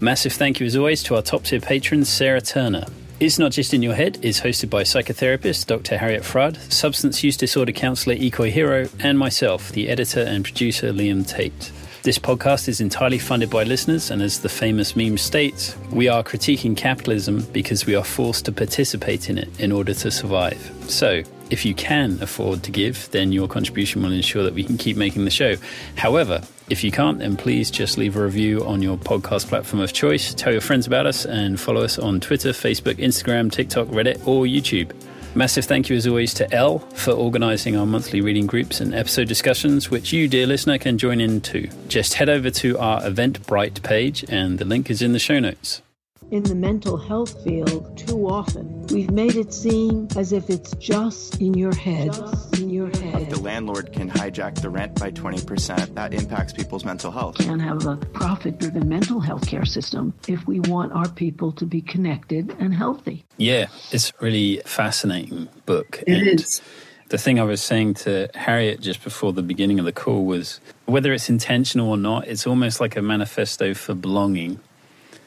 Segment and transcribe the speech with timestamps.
[0.00, 2.86] Massive thank you, as always, to our top tier patron, Sarah Turner.
[3.18, 5.98] It's Not Just in Your Head is hosted by psychotherapist Dr.
[5.98, 11.26] Harriet Fraad, substance use disorder counsellor Ikoi Hiro, and myself, the editor and producer Liam
[11.26, 11.72] Tate.
[12.04, 16.22] This podcast is entirely funded by listeners, and as the famous meme states, we are
[16.22, 20.60] critiquing capitalism because we are forced to participate in it in order to survive.
[20.86, 24.76] So, if you can afford to give, then your contribution will ensure that we can
[24.76, 25.56] keep making the show.
[25.96, 29.92] However, if you can't, then please just leave a review on your podcast platform of
[29.92, 30.34] choice.
[30.34, 34.44] Tell your friends about us and follow us on Twitter, Facebook, Instagram, TikTok, Reddit, or
[34.44, 34.92] YouTube.
[35.34, 39.28] Massive thank you, as always, to Elle for organising our monthly reading groups and episode
[39.28, 41.68] discussions, which you, dear listener, can join in too.
[41.86, 45.82] Just head over to our Eventbrite page, and the link is in the show notes.
[46.30, 51.40] In the mental health field, too often we've made it seem as if it's just
[51.40, 52.14] in your head.
[52.58, 53.30] In your head.
[53.30, 55.94] The landlord can hijack the rent by 20%.
[55.94, 57.38] That impacts people's mental health.
[57.38, 61.50] We Can't have a profit driven mental health care system if we want our people
[61.52, 63.24] to be connected and healthy.
[63.38, 66.04] Yeah, it's a really fascinating book.
[66.06, 66.60] It and is.
[67.08, 70.60] The thing I was saying to Harriet just before the beginning of the call was
[70.84, 74.60] whether it's intentional or not, it's almost like a manifesto for belonging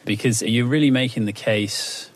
[0.05, 2.09] because you're really making the case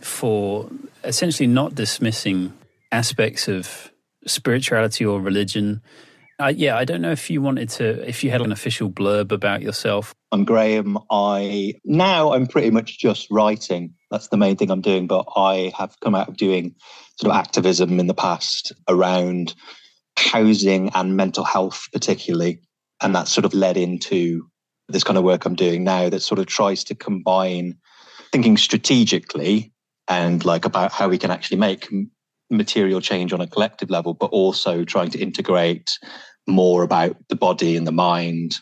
[0.00, 0.70] for
[1.04, 2.52] essentially not dismissing
[2.92, 3.90] aspects of
[4.26, 5.82] spirituality or religion.
[6.38, 9.32] Uh, yeah, I don't know if you wanted to, if you had an official blurb
[9.32, 10.14] about yourself.
[10.32, 10.98] I'm Graham.
[11.10, 13.94] I now I'm pretty much just writing.
[14.10, 15.06] That's the main thing I'm doing.
[15.06, 16.74] But I have come out of doing
[17.18, 19.54] sort of activism in the past around
[20.16, 22.60] housing and mental health, particularly,
[23.02, 24.48] and that sort of led into
[24.92, 27.76] this kind of work I'm doing now that sort of tries to combine
[28.32, 29.72] thinking strategically
[30.08, 31.88] and like about how we can actually make
[32.50, 35.98] material change on a collective level, but also trying to integrate
[36.46, 38.56] more about the body and the mind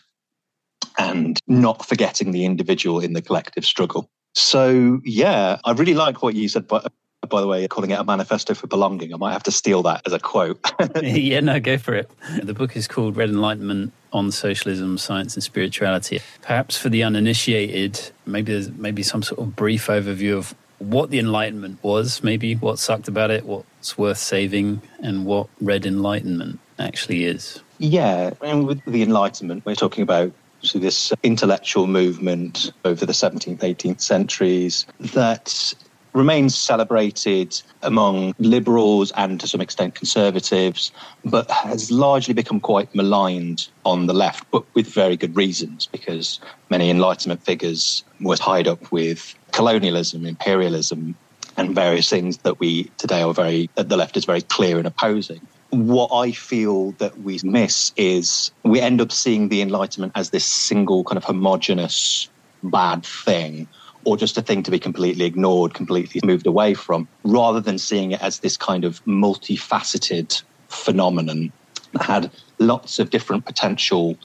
[0.97, 4.09] and not forgetting the individual in the collective struggle.
[4.35, 6.91] So, yeah, I really like what you said, but
[7.27, 9.13] by the way, you're calling it a manifesto for belonging.
[9.13, 10.59] I might have to steal that as a quote.
[11.01, 12.09] yeah, no, go for it.
[12.41, 16.21] The book is called Red Enlightenment on Socialism, Science and Spirituality.
[16.41, 21.19] Perhaps for the uninitiated, maybe there's maybe some sort of brief overview of what the
[21.19, 27.25] Enlightenment was, maybe what sucked about it, what's worth saving, and what Red Enlightenment actually
[27.25, 27.61] is.
[27.79, 33.59] Yeah, and with the Enlightenment, we're talking about so this intellectual movement over the 17th,
[33.59, 35.73] 18th centuries that
[36.13, 40.91] remains celebrated among liberals and to some extent conservatives,
[41.25, 46.39] but has largely become quite maligned on the left, but with very good reasons, because
[46.69, 51.15] many Enlightenment figures were tied up with colonialism, imperialism,
[51.57, 55.41] and various things that we today are very, the left is very clear in opposing.
[55.71, 60.45] What I feel that we miss is we end up seeing the Enlightenment as this
[60.45, 62.29] single kind of homogenous
[62.63, 63.67] bad thing
[64.05, 68.11] or just a thing to be completely ignored, completely moved away from, rather than seeing
[68.11, 71.51] it as this kind of multifaceted phenomenon
[71.93, 74.17] that had lots of different potential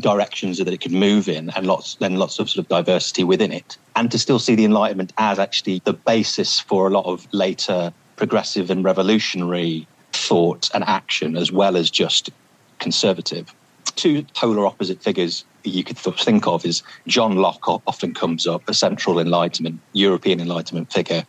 [0.00, 3.52] directions that it could move in and lots then lots of sort of diversity within
[3.52, 3.76] it.
[3.94, 7.92] And to still see the enlightenment as actually the basis for a lot of later
[8.16, 12.30] progressive and revolutionary thought and action as well as just
[12.78, 13.54] conservative
[13.92, 18.74] two polar opposite figures you could think of is John Locke often comes up, a
[18.74, 21.24] central Enlightenment, European Enlightenment figure,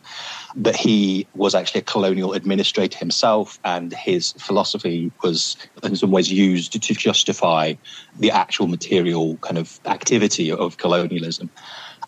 [0.54, 6.30] but he was actually a colonial administrator himself, and his philosophy was in some ways
[6.32, 7.74] used to justify
[8.18, 11.50] the actual material kind of activity of colonialism.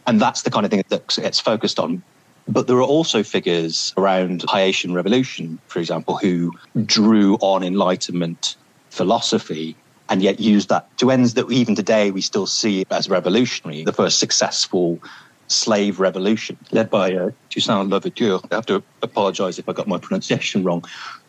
[0.06, 2.02] And that's the kind of thing that gets focused on.
[2.48, 6.52] But there are also figures around Haitian Revolution, for example, who
[6.84, 8.56] drew on Enlightenment
[8.88, 9.76] philosophy
[10.10, 13.84] and yet use that to ends that even today we still see as revolutionary.
[13.84, 14.98] The first successful
[15.46, 18.38] slave revolution led by uh, Toussaint Louverture.
[18.50, 20.84] I have to apologize if I got my pronunciation wrong,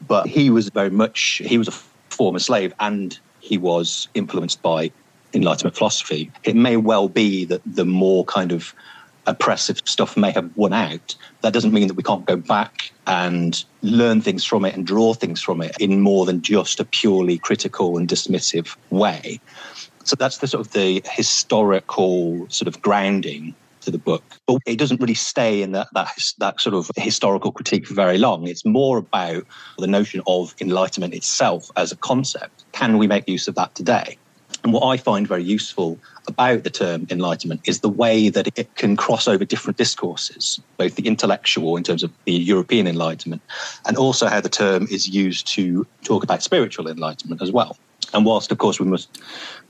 [0.07, 1.71] but he was very much, he was a
[2.09, 4.91] former slave and he was influenced by
[5.33, 6.31] Enlightenment philosophy.
[6.43, 8.73] It may well be that the more kind of
[9.25, 12.73] oppressive stuff may have won out, that doesn't mean that we can't go back
[13.07, 16.85] and learn things from it and draw things from it in more than just a
[16.85, 19.39] purely critical and dismissive way.
[20.03, 24.23] So that's the sort of the historical sort of grounding to the book.
[24.47, 28.17] But it doesn't really stay in that, that, that sort of historical critique for very
[28.17, 28.47] long.
[28.47, 29.43] It's more about
[29.77, 32.65] the notion of enlightenment itself as a concept.
[32.73, 34.17] Can we make use of that today?
[34.63, 35.97] And what I find very useful
[36.27, 40.95] about the term enlightenment is the way that it can cross over different discourses, both
[40.95, 43.41] the intellectual in terms of the European enlightenment,
[43.85, 47.77] and also how the term is used to talk about spiritual enlightenment as well.
[48.13, 49.21] And whilst, of course, we must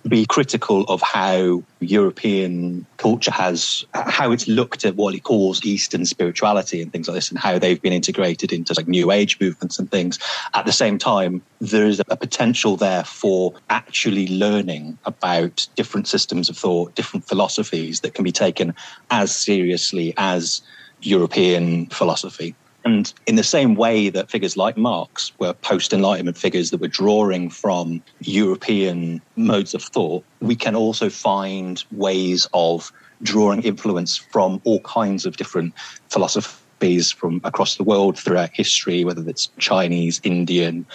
[0.08, 6.06] be critical of how European culture has, how it's looked at what it calls Eastern
[6.06, 9.78] spirituality and things like this, and how they've been integrated into like New Age movements
[9.78, 10.18] and things.
[10.54, 16.50] At the same time, there is a potential there for actually learning about different systems
[16.50, 18.74] of thought, different philosophies that can be taken
[19.12, 20.62] as seriously as
[21.02, 22.56] European philosophy.
[22.84, 26.88] And in the same way that figures like Marx were post Enlightenment figures that were
[26.88, 32.92] drawing from European modes of thought, we can also find ways of
[33.22, 35.74] drawing influence from all kinds of different
[36.10, 40.86] philosophies from across the world throughout history, whether it's Chinese, Indian,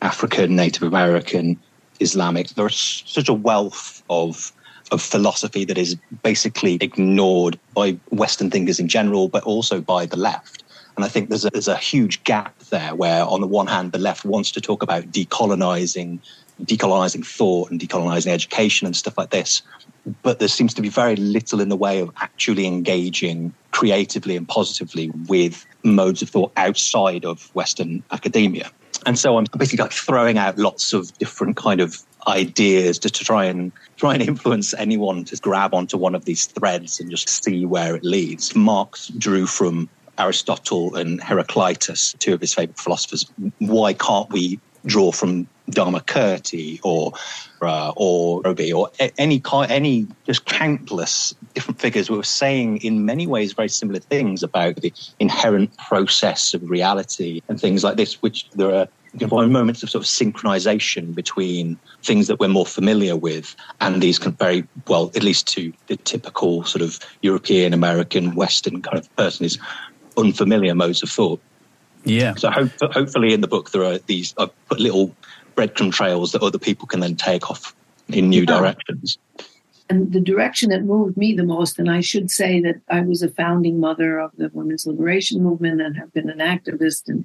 [0.00, 1.58] African, Native American,
[2.00, 2.48] Islamic.
[2.50, 4.52] There's such a wealth of
[4.92, 10.16] of philosophy that is basically ignored by Western thinkers in general, but also by the
[10.16, 10.62] left.
[10.96, 13.92] And I think there's a, there's a huge gap there where, on the one hand,
[13.92, 16.20] the left wants to talk about decolonizing,
[16.62, 19.62] decolonizing thought and decolonizing education and stuff like this.
[20.22, 24.48] But there seems to be very little in the way of actually engaging creatively and
[24.48, 28.70] positively with modes of thought outside of Western academia.
[29.04, 33.24] And so I'm basically like throwing out lots of different kind of ideas just to
[33.24, 37.28] try and try and influence anyone to grab onto one of these threads and just
[37.28, 38.56] see where it leads.
[38.56, 43.26] Marx drew from Aristotle and Heraclitus, two of his favorite philosophers.
[43.58, 47.12] Why can't we draw from Dharmakirti or
[47.60, 53.26] uh, or Roby or any any just countless different figures who were saying in many
[53.26, 58.48] ways very similar things about the inherent process of reality and things like this, which
[58.50, 58.88] there are
[59.50, 64.38] moments of sort of synchronization between things that we're more familiar with and these of
[64.38, 69.46] very well, at least to the typical sort of European, American, Western kind of person
[69.46, 69.58] is
[70.16, 71.40] unfamiliar modes of thought.
[72.04, 72.34] Yeah.
[72.36, 75.14] So hope, hopefully in the book there are these I've put little
[75.56, 77.74] breadcrumb trails that other people can then take off
[78.08, 78.58] in new yeah.
[78.58, 79.18] directions.
[79.88, 83.22] And the direction that moved me the most, and I should say that I was
[83.22, 87.24] a founding mother of the women's liberation movement and have been an activist in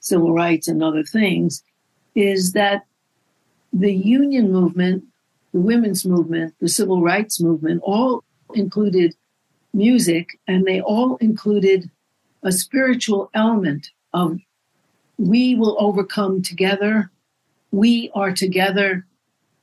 [0.00, 1.62] civil rights and other things,
[2.14, 2.86] is that
[3.72, 5.04] the union movement,
[5.52, 8.24] the women's movement, the civil rights movement all
[8.54, 9.14] included
[9.74, 11.90] music and they all included
[12.42, 14.38] a spiritual element of
[15.18, 17.10] we will overcome together.
[17.72, 19.04] We are together,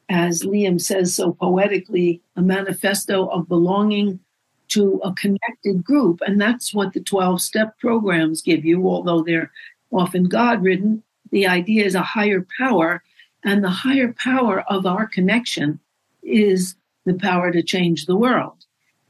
[0.09, 4.19] as Liam says so poetically, a manifesto of belonging
[4.67, 6.21] to a connected group.
[6.25, 9.51] And that's what the 12 step programs give you, although they're
[9.91, 11.03] often God ridden.
[11.31, 13.01] The idea is a higher power,
[13.43, 15.79] and the higher power of our connection
[16.23, 16.75] is
[17.05, 18.65] the power to change the world.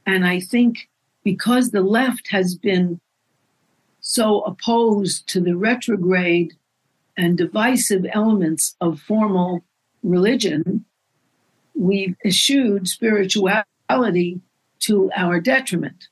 [0.06, 0.88] And I think
[1.24, 3.00] because the left has been
[4.08, 6.54] so opposed to the retrograde
[7.16, 9.64] and divisive elements of formal
[10.04, 10.84] religion,
[11.74, 14.40] we've eschewed spirituality
[14.78, 16.06] to our detriment.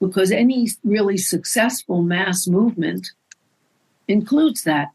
[0.00, 3.10] Because any really successful mass movement
[4.08, 4.88] includes that.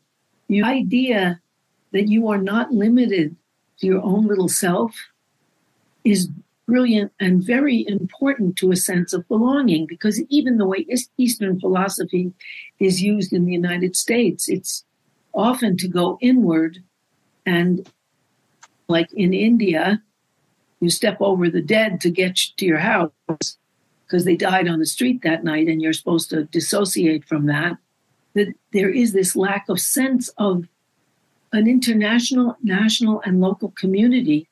[0.48, 1.40] The idea
[1.92, 3.36] that you are not limited
[3.82, 4.96] to your own little self
[6.04, 6.30] is
[6.66, 10.86] brilliant and very important to a sense of belonging because even the way
[11.18, 12.34] Eastern philosophy
[12.80, 14.84] is used in the United States, it's
[15.34, 16.84] often to go inward.
[17.46, 17.88] And
[18.88, 20.02] like in India,
[20.80, 23.12] you step over the dead to get to your house
[24.06, 27.78] because they died on the street that night and you're supposed to dissociate from that.
[28.34, 30.68] That there is this lack of sense of
[31.54, 34.50] an international, national, and local community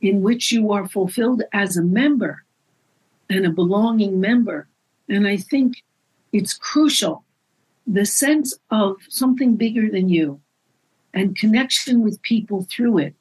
[0.00, 2.44] in which you are fulfilled as a member
[3.28, 4.68] and a belonging member.
[5.08, 5.82] And I think
[6.32, 7.24] it's crucial
[7.88, 10.40] the sense of something bigger than you
[11.14, 13.14] and connection with people through it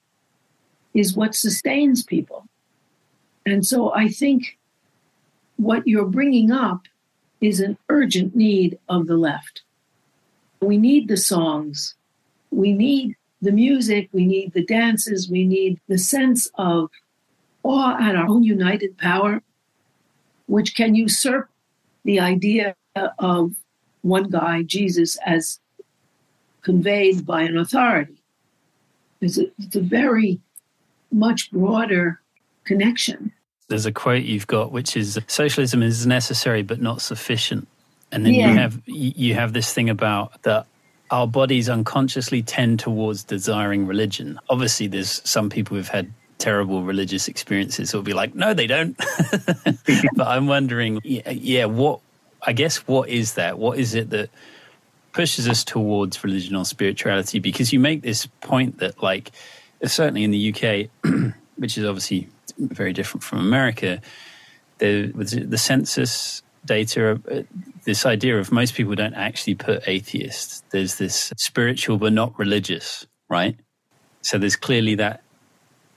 [0.94, 2.46] is what sustains people.
[3.46, 4.58] And so I think
[5.56, 6.82] what you're bringing up
[7.40, 9.62] is an urgent need of the left.
[10.62, 11.96] We need the songs.
[12.52, 16.90] We need the music, we need the dances, we need the sense of
[17.64, 19.42] awe at our own united power,
[20.48, 21.50] which can usurp
[22.04, 22.76] the idea
[23.20, 23.56] of
[24.02, 25.60] one guy, Jesus, as
[26.62, 28.22] conveyed by an authority.
[29.22, 30.40] It's a, it's a very
[31.12, 32.22] much broader
[32.64, 33.32] connection.
[33.68, 37.68] There's a quote you've got, which is socialism is necessary but not sufficient.
[38.12, 38.52] And then yeah.
[38.52, 40.66] you have you have this thing about that
[41.12, 44.40] our bodies unconsciously tend towards desiring religion.
[44.50, 48.98] Obviously, there's some people who've had terrible religious experiences who'll be like, no, they don't.
[50.16, 52.02] but I'm wondering, yeah, what,
[52.42, 53.58] I guess, what is that?
[53.58, 54.30] What is it that
[55.14, 57.40] pushes us towards religion or spirituality?
[57.40, 59.32] Because you make this point that, like,
[59.84, 64.02] certainly in the UK, which is obviously very different from America,
[64.80, 67.42] the, the census data, uh,
[67.86, 70.64] this idea of most people don't actually put atheist.
[70.70, 73.56] There's this spiritual but not religious, right?
[74.22, 75.24] So there's clearly that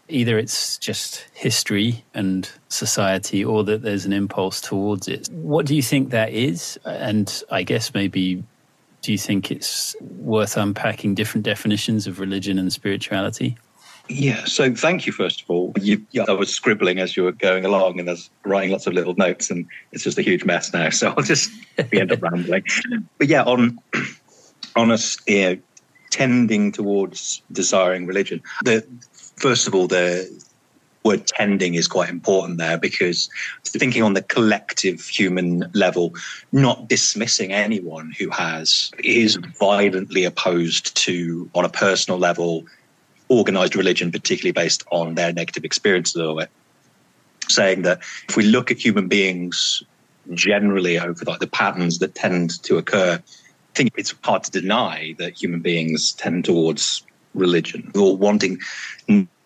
[0.09, 5.29] either it's just history and society or that there's an impulse towards it.
[5.31, 6.79] What do you think that is?
[6.85, 8.43] And I guess maybe
[9.03, 13.57] do you think it's worth unpacking different definitions of religion and spirituality?
[14.11, 15.73] Yeah, so thank you, first of all.
[15.81, 18.93] You, I was scribbling as you were going along and I was writing lots of
[18.93, 20.91] little notes, and it's just a huge mess now.
[21.01, 21.51] So I'll just
[21.93, 22.65] end up rambling.
[23.19, 23.79] But yeah, on,
[24.75, 25.17] on us
[26.11, 28.85] tending towards desiring religion, the,
[29.37, 30.29] first of all, the
[31.05, 33.31] word tending is quite important there because
[33.65, 36.15] thinking on the collective human level,
[36.51, 42.65] not dismissing anyone who has is violently opposed to, on a personal level,
[43.31, 46.51] organized religion, particularly based on their negative experiences of it.
[47.49, 49.83] Saying that if we look at human beings
[50.35, 55.15] generally over like the patterns that tend to occur, I think it's hard to deny
[55.19, 58.59] that human beings tend towards religion or wanting,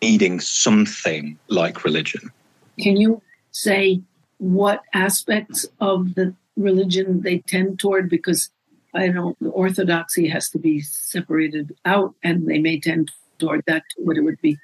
[0.02, 2.32] needing something like religion.
[2.80, 3.22] Can you
[3.52, 4.00] say
[4.38, 8.08] what aspects of the religion they tend toward?
[8.08, 8.50] Because
[8.94, 13.82] I know the orthodoxy has to be separated out and they may tend toward that,
[14.04, 14.56] but it would be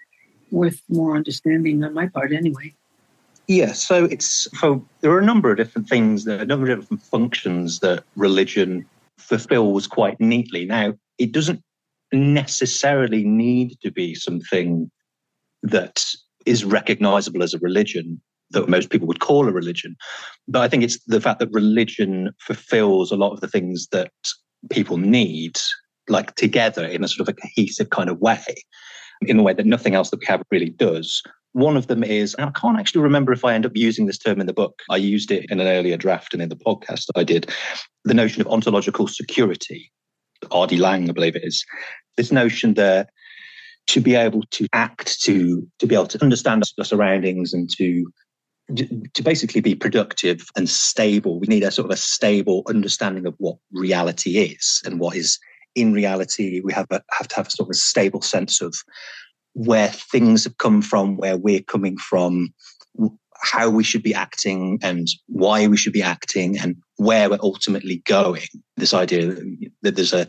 [0.51, 2.75] worth more understanding on my part anyway.
[3.47, 6.71] Yeah, so it's so there are a number of different things, there are a number
[6.71, 8.87] of different functions that religion
[9.19, 10.67] fulfills quite neatly.
[10.67, 11.63] Now, it doesn't
[12.13, 14.91] necessarily need to be something
[15.63, 16.05] that
[16.47, 18.21] is recognizable as a religion
[18.53, 19.97] that most people would call a religion.
[20.49, 24.11] But I think it's the fact that religion fulfills a lot of the things that
[24.71, 25.59] people need
[26.11, 28.45] like together in a sort of a cohesive kind of way,
[29.23, 31.23] in a way that nothing else that we have really does.
[31.53, 34.19] One of them is, and I can't actually remember if I end up using this
[34.19, 34.83] term in the book.
[34.89, 37.51] I used it in an earlier draft and in the podcast that I did,
[38.05, 39.91] the notion of ontological security.
[40.51, 40.77] R.D.
[40.77, 41.65] Laing, I believe it is.
[42.17, 43.11] This notion that
[43.89, 48.07] to be able to act, to to be able to understand the surroundings and to
[48.77, 53.35] to basically be productive and stable, we need a sort of a stable understanding of
[53.39, 55.39] what reality is and what is
[55.75, 58.75] in reality, we have, a, have to have a sort of a stable sense of
[59.53, 62.53] where things have come from, where we're coming from,
[63.43, 68.03] how we should be acting and why we should be acting and where we're ultimately
[68.07, 68.47] going.
[68.77, 69.35] This idea
[69.83, 70.27] that there's a,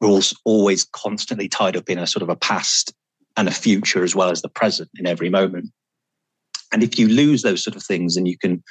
[0.00, 2.92] we're always constantly tied up in a sort of a past
[3.36, 5.70] and a future as well as the present in every moment.
[6.72, 8.62] And if you lose those sort of things, and you can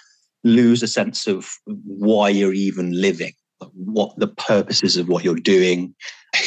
[0.44, 3.34] lose a sense of why you're even living,
[3.74, 5.94] what the purposes of what you're doing,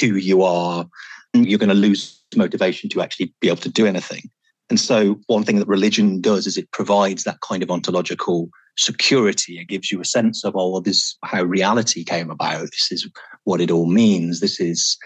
[0.00, 0.86] who you are,
[1.34, 4.30] you're going to lose motivation to actually be able to do anything.
[4.68, 9.58] And so, one thing that religion does is it provides that kind of ontological security.
[9.58, 12.62] It gives you a sense of, oh, well, this is how reality came about.
[12.70, 13.08] This is
[13.44, 14.40] what it all means.
[14.40, 14.96] This is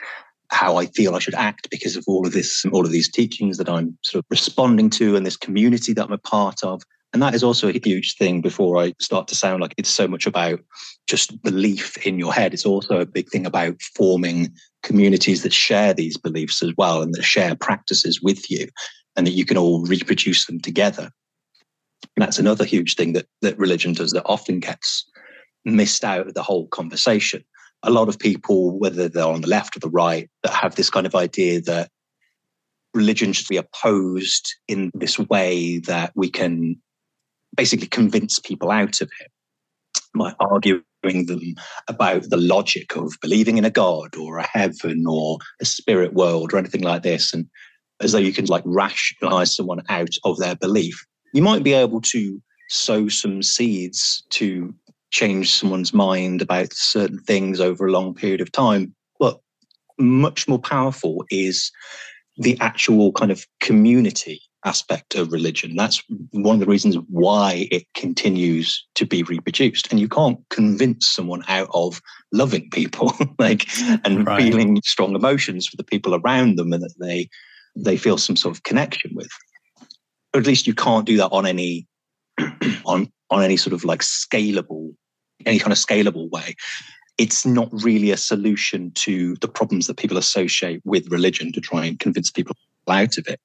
[0.50, 3.56] how I feel I should act because of all of this, all of these teachings
[3.56, 6.82] that I'm sort of responding to, and this community that I'm a part of.
[7.14, 10.08] And that is also a huge thing before I start to sound like it's so
[10.08, 10.58] much about
[11.06, 12.52] just belief in your head.
[12.52, 14.52] It's also a big thing about forming
[14.82, 18.68] communities that share these beliefs as well and that share practices with you
[19.14, 21.12] and that you can all reproduce them together.
[22.16, 25.08] And that's another huge thing that, that religion does that often gets
[25.64, 27.44] missed out of the whole conversation.
[27.84, 30.90] A lot of people, whether they're on the left or the right, that have this
[30.90, 31.90] kind of idea that
[32.92, 36.80] religion should be opposed in this way that we can
[37.56, 39.30] basically convince people out of it
[40.16, 41.54] by arguing them
[41.88, 46.52] about the logic of believing in a god or a heaven or a spirit world
[46.52, 47.46] or anything like this and
[48.00, 51.04] as though you can like rationalize someone out of their belief.
[51.32, 54.74] You might be able to sow some seeds to
[55.10, 59.38] change someone's mind about certain things over a long period of time but
[59.98, 61.70] much more powerful is
[62.36, 65.76] the actual kind of community aspect of religion.
[65.76, 69.90] That's one of the reasons why it continues to be reproduced.
[69.90, 72.00] And you can't convince someone out of
[72.32, 73.66] loving people, like
[74.04, 74.42] and right.
[74.42, 77.28] feeling strong emotions for the people around them and that they
[77.76, 79.30] they feel some sort of connection with.
[80.32, 81.86] Or at least you can't do that on any
[82.86, 84.94] on on any sort of like scalable,
[85.44, 86.54] any kind of scalable way.
[87.16, 91.84] It's not really a solution to the problems that people associate with religion to try
[91.84, 92.56] and convince people
[92.88, 93.38] out of it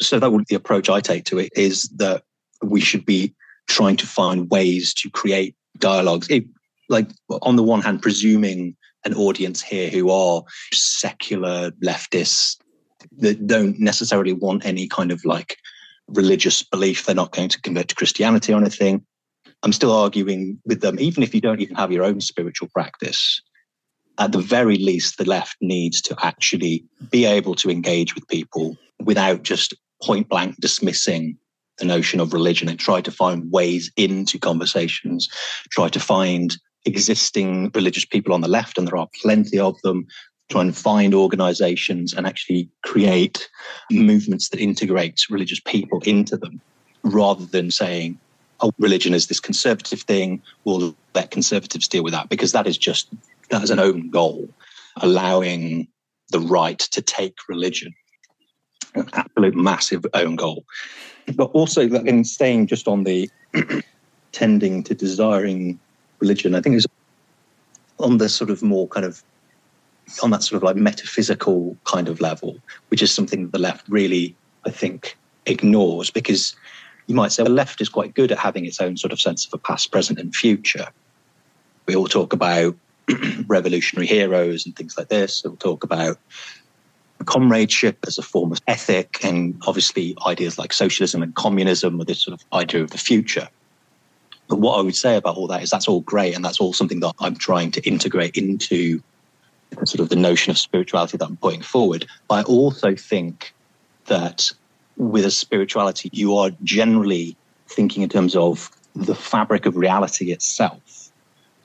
[0.00, 2.24] so that would be the approach I take to it is that
[2.62, 3.34] we should be
[3.68, 6.28] trying to find ways to create dialogues.
[6.28, 6.44] It,
[6.88, 7.08] like
[7.42, 12.56] on the one hand, presuming an audience here who are secular leftists,
[13.18, 15.56] that don't necessarily want any kind of like
[16.08, 17.04] religious belief.
[17.04, 19.04] They're not going to convert to Christianity or anything.
[19.62, 23.40] I'm still arguing with them, even if you don't even have your own spiritual practice.
[24.18, 28.76] At the very least, the left needs to actually be able to engage with people
[29.04, 31.36] without just point blank dismissing
[31.78, 35.28] the notion of religion and try to find ways into conversations,
[35.70, 40.06] try to find existing religious people on the left, and there are plenty of them,
[40.50, 43.48] try and find organizations and actually create
[43.90, 46.60] movements that integrate religious people into them
[47.04, 48.18] rather than saying,
[48.60, 52.78] oh, religion is this conservative thing, we'll let conservatives deal with that, because that is
[52.78, 53.08] just,
[53.50, 54.48] that is an own goal,
[54.98, 55.88] allowing
[56.30, 57.92] the right to take religion.
[58.94, 60.64] An absolute massive own goal.
[61.34, 63.30] But also, in staying just on the
[64.32, 65.78] tending to desiring
[66.18, 66.86] religion, I think is
[67.98, 69.22] on the sort of more kind of
[70.22, 72.58] on that sort of like metaphysical kind of level,
[72.88, 74.34] which is something that the left really,
[74.66, 76.54] I think, ignores because
[77.06, 79.46] you might say the left is quite good at having its own sort of sense
[79.46, 80.88] of a past, present, and future.
[81.86, 82.76] We all talk about
[83.46, 85.42] revolutionary heroes and things like this.
[85.42, 86.18] We'll talk about
[87.24, 92.20] comradeship as a form of ethic, and obviously ideas like socialism and communism or this
[92.20, 93.48] sort of idea of the future.
[94.48, 96.72] But what I would say about all that is that's all great, and that's all
[96.72, 99.02] something that I'm trying to integrate into
[99.84, 102.06] sort of the notion of spirituality that I'm putting forward.
[102.28, 103.54] But I also think
[104.06, 104.50] that
[104.96, 107.36] with a spirituality, you are generally
[107.68, 111.10] thinking in terms of the fabric of reality itself.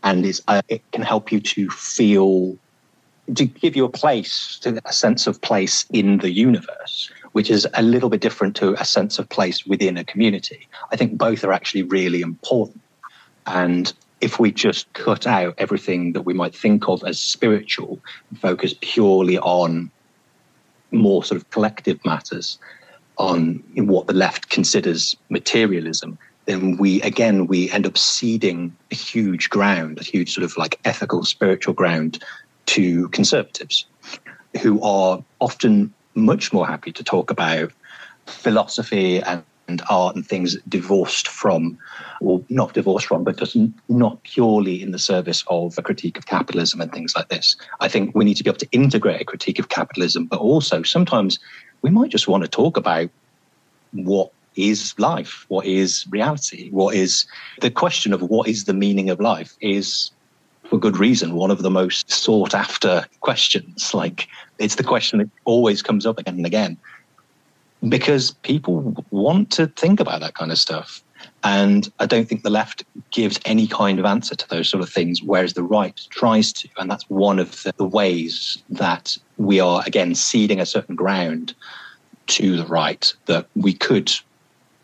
[0.04, 2.58] And uh, it can help you to feel,
[3.36, 7.82] to give you a place, a sense of place in the universe, which is a
[7.82, 10.68] little bit different to a sense of place within a community.
[10.92, 12.82] I think both are actually really important.
[13.46, 18.00] And if we just cut out everything that we might think of as spiritual
[18.40, 19.92] focus purely on
[20.92, 22.58] more sort of collective matters,
[23.18, 29.50] on what the left considers materialism, then we again we end up ceding a huge
[29.50, 32.24] ground, a huge sort of like ethical, spiritual ground
[32.68, 33.86] to conservatives,
[34.62, 37.72] who are often much more happy to talk about
[38.26, 41.78] philosophy and and art and things divorced from,
[42.22, 43.58] or not divorced from, but just
[43.90, 47.56] not purely in the service of a critique of capitalism and things like this.
[47.80, 50.84] I think we need to be able to integrate a critique of capitalism, but also
[50.84, 51.40] sometimes
[51.82, 53.10] we might just want to talk about
[53.92, 57.28] what is life, what is reality, what is
[57.62, 60.12] the question of what is the meaning of life is
[60.70, 64.28] for good reason one of the most sought after questions like
[64.60, 66.78] it's the question that always comes up again and again
[67.88, 71.04] because people want to think about that kind of stuff.
[71.44, 74.90] And I don't think the left gives any kind of answer to those sort of
[74.90, 76.70] things, whereas the right tries to.
[76.78, 81.54] And that's one of the, ways that we are, again, ceding a certain ground
[82.28, 84.12] to the right that we could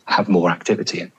[0.06, 1.12] have more activity in.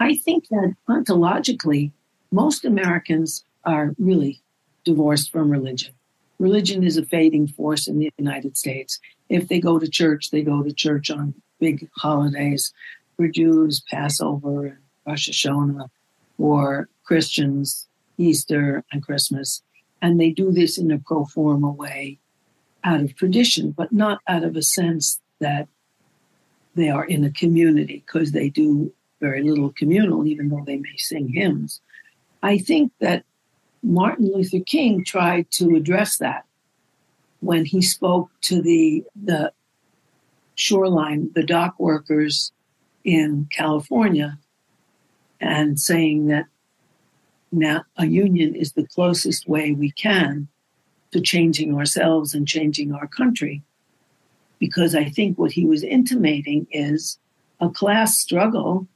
[0.00, 1.92] I think that ontologically,
[2.32, 4.40] most Americans are really
[4.84, 5.92] divorced from religion.
[6.38, 10.42] Religion is a fading force in the United States if they go to church, they
[10.42, 12.72] go to church on big holidays
[13.16, 15.88] for Jews, Passover and Rosh Hashanah,
[16.38, 19.62] or Christians, Easter and Christmas.
[20.02, 22.18] And they do this in a pro forma way
[22.84, 25.68] out of tradition, but not out of a sense that
[26.74, 30.96] they are in a community because they do very little communal, even though they may
[30.98, 31.80] sing hymns.
[32.42, 33.24] I think that
[33.86, 36.44] Martin Luther King tried to address that
[37.38, 39.52] when he spoke to the the
[40.56, 42.50] shoreline, the dock workers
[43.04, 44.38] in California,
[45.40, 46.46] and saying that
[47.52, 50.48] now a union is the closest way we can
[51.12, 53.62] to changing ourselves and changing our country.
[54.58, 57.18] Because I think what he was intimating is
[57.60, 58.88] a class struggle,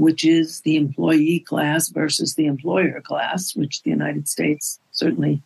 [0.00, 5.42] which is the employee class versus the employer class, which the United States certainly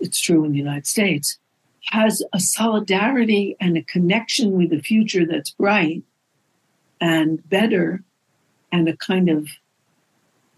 [0.00, 1.38] it's true in the United States,
[1.90, 6.02] has a solidarity and a connection with the future that's bright
[6.98, 8.02] and better
[8.72, 9.48] and a kind of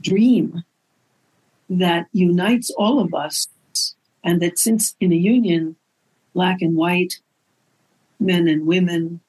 [0.01, 0.63] dream
[1.69, 3.49] that unites all of us.
[4.23, 5.75] And that since in a union,
[6.33, 7.19] black and white,
[8.21, 9.21] men and women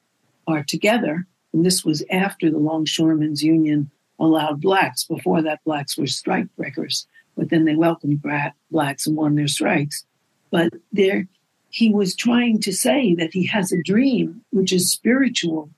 [0.46, 5.04] are together, and this was after the Longshoremen's Union allowed blacks.
[5.04, 8.22] Before that, blacks were strike breakers, but then they welcomed
[8.70, 10.04] blacks and won their strikes.
[10.50, 11.26] But there,
[11.70, 15.70] he was trying to say that he has a dream, which is spiritual,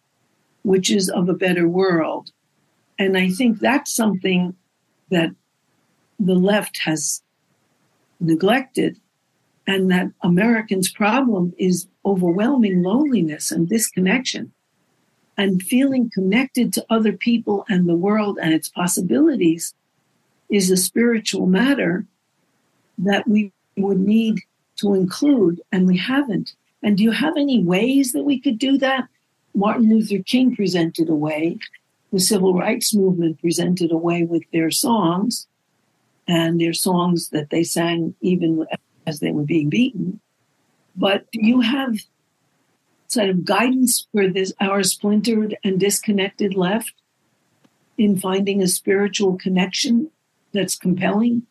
[0.62, 2.30] which is of a better world.
[2.98, 4.54] And I think that's something
[5.10, 5.30] that
[6.18, 7.22] the left has
[8.20, 8.98] neglected,
[9.66, 14.52] and that Americans' problem is overwhelming loneliness and disconnection.
[15.36, 19.74] And feeling connected to other people and the world and its possibilities
[20.48, 22.06] is a spiritual matter
[22.98, 24.40] that we would need
[24.76, 26.54] to include, and we haven't.
[26.82, 29.08] And do you have any ways that we could do that?
[29.54, 31.58] Martin Luther King presented a way.
[32.12, 35.48] The civil rights movement presented a way with their songs
[36.28, 38.66] and their songs that they sang even
[39.06, 40.20] as they were being beaten.
[40.96, 41.96] But do you have
[43.08, 46.92] sort of guidance for this our splintered and disconnected left
[47.96, 50.10] in finding a spiritual connection
[50.52, 51.46] that's compelling?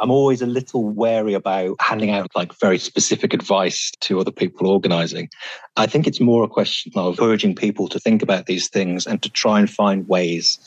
[0.00, 4.68] I'm always a little wary about handing out like very specific advice to other people
[4.68, 5.28] organizing.
[5.76, 9.20] I think it's more a question of urging people to think about these things and
[9.22, 10.58] to try and find ways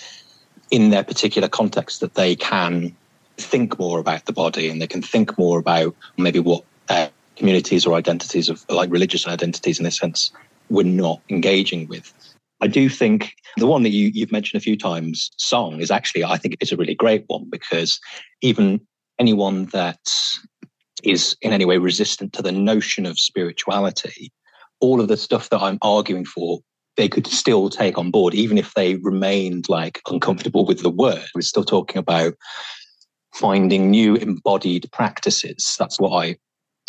[0.70, 2.96] in their particular context that they can
[3.38, 7.08] think more about the body and they can think more about maybe what uh,
[7.42, 10.32] communities or identities of like religious identities in this sense
[10.70, 12.14] we're not engaging with.
[12.62, 16.24] I do think the one that you, you've mentioned a few times, song, is actually,
[16.24, 18.00] I think it's a really great one because
[18.42, 18.80] even
[19.18, 19.98] anyone that
[21.04, 24.32] is in any way resistant to the notion of spirituality,
[24.80, 26.60] all of the stuff that I'm arguing for,
[26.96, 31.26] they could still take on board, even if they remained like uncomfortable with the word.
[31.34, 32.36] We're still talking about
[33.34, 35.76] finding new embodied practices.
[35.80, 36.36] That's what I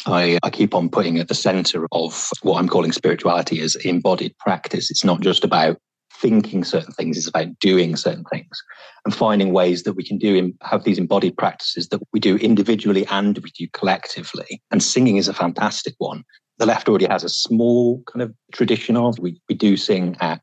[0.06, 4.36] I, I, keep on putting at the center of what I'm calling spirituality is embodied
[4.38, 4.90] practice.
[4.90, 5.78] It's not just about
[6.14, 8.62] thinking certain things, it's about doing certain things
[9.04, 12.36] and finding ways that we can do in, have these embodied practices that we do
[12.36, 14.62] individually and we do collectively.
[14.70, 16.22] And singing is a fantastic one.
[16.58, 20.40] The left already has a small kind of tradition of we, we do sing at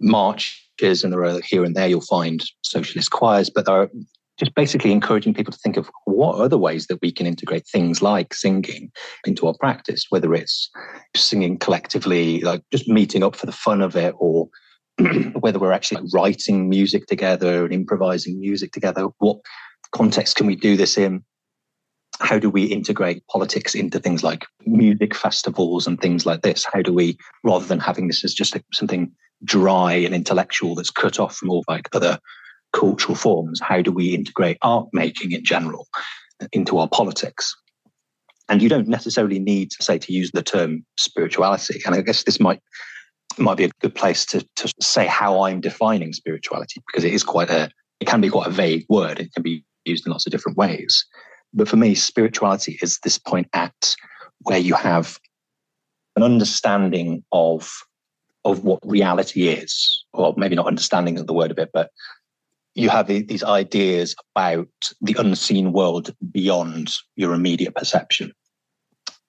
[0.00, 3.90] marches and there are here and there you'll find socialist choirs, but there are
[4.38, 8.02] just basically encouraging people to think of what other ways that we can integrate things
[8.02, 8.90] like singing
[9.26, 10.70] into our practice, whether it's
[11.14, 14.48] singing collectively, like just meeting up for the fun of it, or
[15.38, 19.06] whether we're actually writing music together and improvising music together.
[19.18, 19.38] What
[19.92, 21.24] context can we do this in?
[22.20, 26.64] How do we integrate politics into things like music festivals and things like this?
[26.72, 29.12] How do we, rather than having this as just something
[29.44, 32.18] dry and intellectual that's cut off from all like other
[32.74, 35.86] cultural forms, how do we integrate art making in general
[36.52, 37.54] into our politics?
[38.48, 41.80] And you don't necessarily need to say to use the term spirituality.
[41.86, 42.60] And I guess this might
[43.36, 47.24] might be a good place to, to say how I'm defining spirituality because it is
[47.24, 49.18] quite a it can be quite a vague word.
[49.18, 51.04] It can be used in lots of different ways.
[51.52, 53.94] But for me, spirituality is this point at
[54.40, 55.18] where you have
[56.16, 57.70] an understanding of
[58.44, 61.90] of what reality is, or maybe not understanding of the word a bit, but
[62.74, 64.68] you have these ideas about
[65.00, 68.32] the unseen world beyond your immediate perception.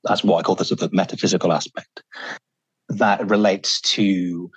[0.04, 2.04] That's what I call the sort of metaphysical aspect.
[2.90, 4.50] That relates to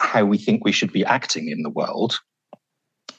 [0.00, 2.18] how we think we should be acting in the world,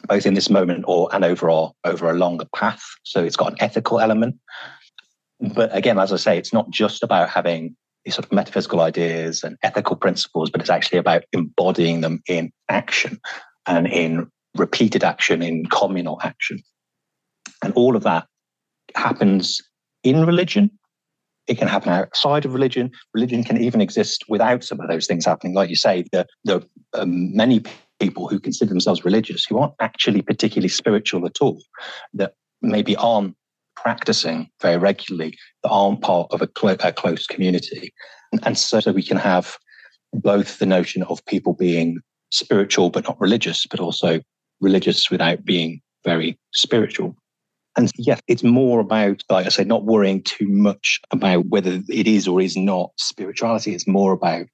[0.08, 2.84] both in this moment or and over our, over a longer path.
[3.04, 4.38] So it's got an ethical element.
[5.40, 9.44] But again, as I say, it's not just about having these sort of metaphysical ideas
[9.44, 13.20] and ethical principles, but it's actually about embodying them in action
[13.66, 16.62] and in repeated action, in communal action.
[17.63, 18.28] And all of that
[18.95, 19.62] happens
[20.04, 20.69] in religion.
[21.48, 22.91] It can happen outside of religion.
[23.13, 25.56] Religion can even exist without some of those things happening.
[25.56, 27.63] Like you say, there, there are um, many
[28.00, 31.62] people who consider themselves religious who aren't actually particularly spiritual at all,
[32.13, 33.36] that maybe aren't
[33.76, 37.93] practicing very regularly, that aren't part of a, cl- a close community.
[38.32, 39.58] And, and so we can have
[40.13, 42.00] both the notion of people being
[42.32, 44.19] spiritual but not religious, but also
[44.62, 47.15] religious without being very spiritual.
[47.78, 52.08] And yes, it's more about, like I say, not worrying too much about whether it
[52.08, 53.74] is or is not spirituality.
[53.74, 54.48] It's more about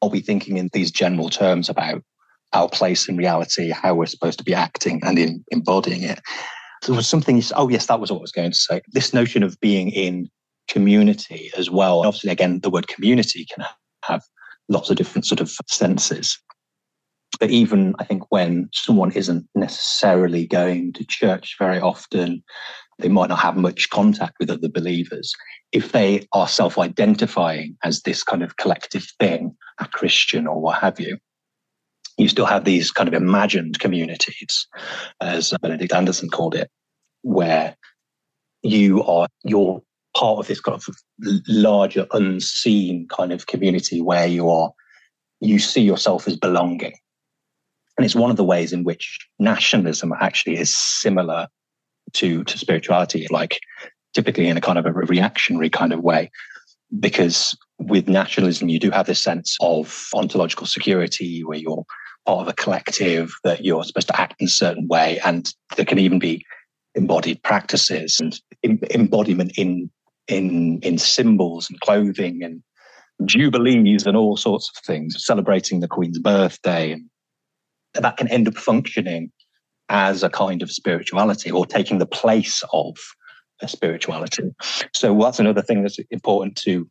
[0.00, 2.02] are we thinking in these general terms about
[2.52, 6.20] our place in reality, how we're supposed to be acting and in embodying it.
[6.82, 8.80] So there was something, oh, yes, that was what I was going to say.
[8.88, 10.28] This notion of being in
[10.68, 12.00] community as well.
[12.00, 13.64] Obviously, again, the word community can
[14.04, 14.22] have
[14.68, 16.38] lots of different sort of senses.
[17.40, 22.42] But even I think when someone isn't necessarily going to church very often,
[22.98, 25.34] they might not have much contact with other believers.
[25.72, 30.78] If they are self identifying as this kind of collective thing, a Christian or what
[30.78, 31.18] have you,
[32.18, 34.66] you still have these kind of imagined communities,
[35.20, 36.70] as Benedict Anderson called it,
[37.22, 37.76] where
[38.62, 39.82] you are you're
[40.16, 40.86] part of this kind of
[41.48, 44.70] larger unseen kind of community where you are
[45.40, 46.92] you see yourself as belonging
[47.96, 51.48] and it's one of the ways in which nationalism actually is similar
[52.14, 53.58] to, to spirituality, like
[54.14, 56.30] typically in a kind of a reactionary kind of way,
[57.00, 61.84] because with nationalism, you do have this sense of ontological security where you're
[62.26, 65.18] part of a collective, that you're supposed to act in a certain way.
[65.24, 66.44] And there can even be
[66.94, 68.38] embodied practices and
[68.90, 69.90] embodiment in,
[70.28, 72.62] in, in symbols and clothing and
[73.24, 76.92] jubilees and all sorts of things, celebrating the Queen's birthday.
[76.92, 77.08] And
[77.94, 79.30] that can end up functioning
[79.88, 82.96] as a kind of spirituality or taking the place of
[83.60, 84.50] a spirituality.
[84.92, 86.88] So that's another thing that's important to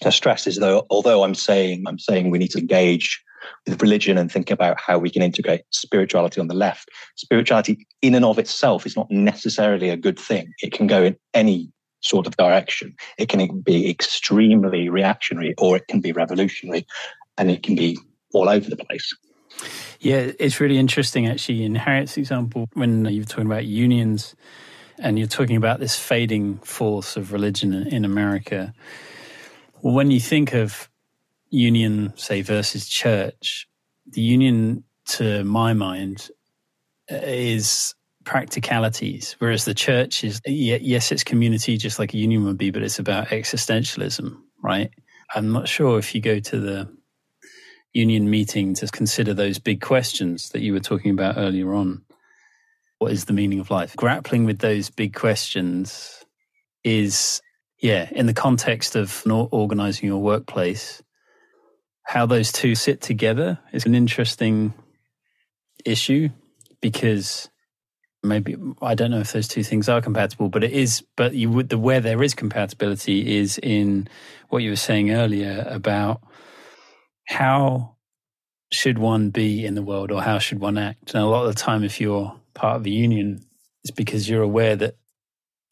[0.00, 3.22] to stress is though although I'm saying I'm saying we need to engage
[3.66, 6.88] with religion and think about how we can integrate spirituality on the left.
[7.16, 10.52] Spirituality in and of itself is not necessarily a good thing.
[10.62, 12.94] It can go in any sort of direction.
[13.18, 16.86] It can be extremely reactionary or it can be revolutionary
[17.38, 17.98] and it can be
[18.32, 19.12] all over the place.
[20.04, 21.64] Yeah, it's really interesting actually.
[21.64, 24.36] In Harriet's example, when you're talking about unions
[24.98, 28.74] and you're talking about this fading force of religion in America,
[29.80, 30.90] well, when you think of
[31.48, 33.66] union, say, versus church,
[34.06, 36.28] the union, to my mind,
[37.10, 42.58] uh, is practicalities, whereas the church is, yes, it's community, just like a union would
[42.58, 44.90] be, but it's about existentialism, right?
[45.34, 46.94] I'm not sure if you go to the
[47.94, 52.02] union meeting to consider those big questions that you were talking about earlier on.
[52.98, 53.96] What is the meaning of life?
[53.96, 56.24] Grappling with those big questions
[56.82, 57.40] is,
[57.80, 61.02] yeah, in the context of not organizing your workplace,
[62.02, 64.74] how those two sit together is an interesting
[65.84, 66.28] issue
[66.80, 67.48] because
[68.22, 71.02] maybe I don't know if those two things are compatible, but it is.
[71.16, 74.08] But you would the where there is compatibility is in
[74.48, 76.20] what you were saying earlier about
[77.26, 77.94] how
[78.72, 81.14] should one be in the world or how should one act?
[81.14, 83.44] And a lot of the time, if you're part of a union,
[83.82, 84.96] it's because you're aware that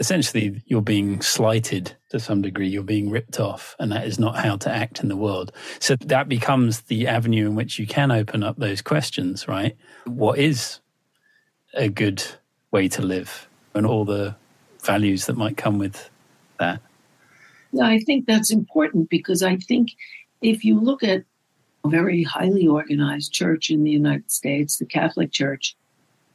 [0.00, 4.36] essentially you're being slighted to some degree, you're being ripped off, and that is not
[4.36, 5.52] how to act in the world.
[5.78, 9.76] So that becomes the avenue in which you can open up those questions, right?
[10.04, 10.80] What is
[11.74, 12.22] a good
[12.70, 14.34] way to live and all the
[14.84, 16.10] values that might come with
[16.58, 16.80] that?
[17.72, 19.90] Yeah, I think that's important because I think
[20.42, 21.24] if you look at
[21.86, 25.76] very highly organized church in the United States, the Catholic Church,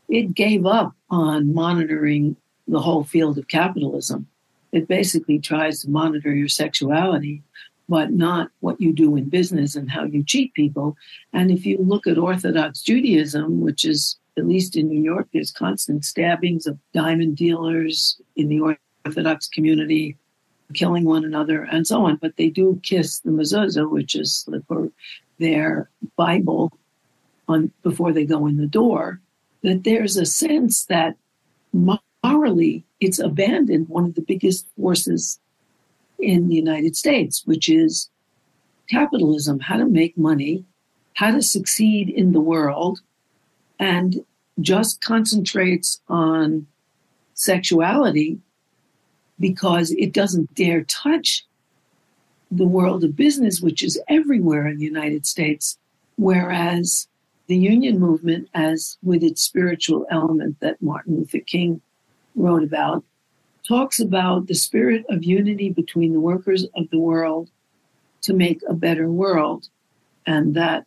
[0.10, 2.36] it gave up on monitoring
[2.68, 4.28] the whole field of capitalism.
[4.72, 7.42] It basically tries to monitor your sexuality,
[7.88, 10.98] but not what you do in business and how you cheat people.
[11.34, 15.52] And if you look at Orthodox Judaism, which is at least in New York, there's
[15.52, 20.18] constant stabbings of diamond dealers in the Orthodox community,
[20.74, 22.18] killing one another, and so on.
[22.18, 24.60] But they do kiss the mezuzah, which is the
[25.40, 26.72] their Bible
[27.48, 29.22] on before they go in the door,
[29.64, 31.16] that there's a sense that
[31.74, 35.40] morally it's abandoned one of the biggest forces
[36.20, 38.10] in the United States, which is
[38.90, 40.64] capitalism, how to make money,
[41.14, 43.02] how to succeed in the world,
[43.80, 44.26] and
[44.60, 46.66] just concentrates on
[47.34, 48.40] sexuality
[49.40, 51.46] because it doesn't dare touch
[52.52, 55.78] the world of business, which is everywhere in the United States,
[56.16, 57.08] whereas
[57.48, 61.82] the union movement, as with its spiritual element that Martin Luther King
[62.36, 63.04] wrote about,
[63.68, 67.50] talks about the spirit of unity between the workers of the world
[68.22, 69.70] to make a better world,
[70.26, 70.86] and that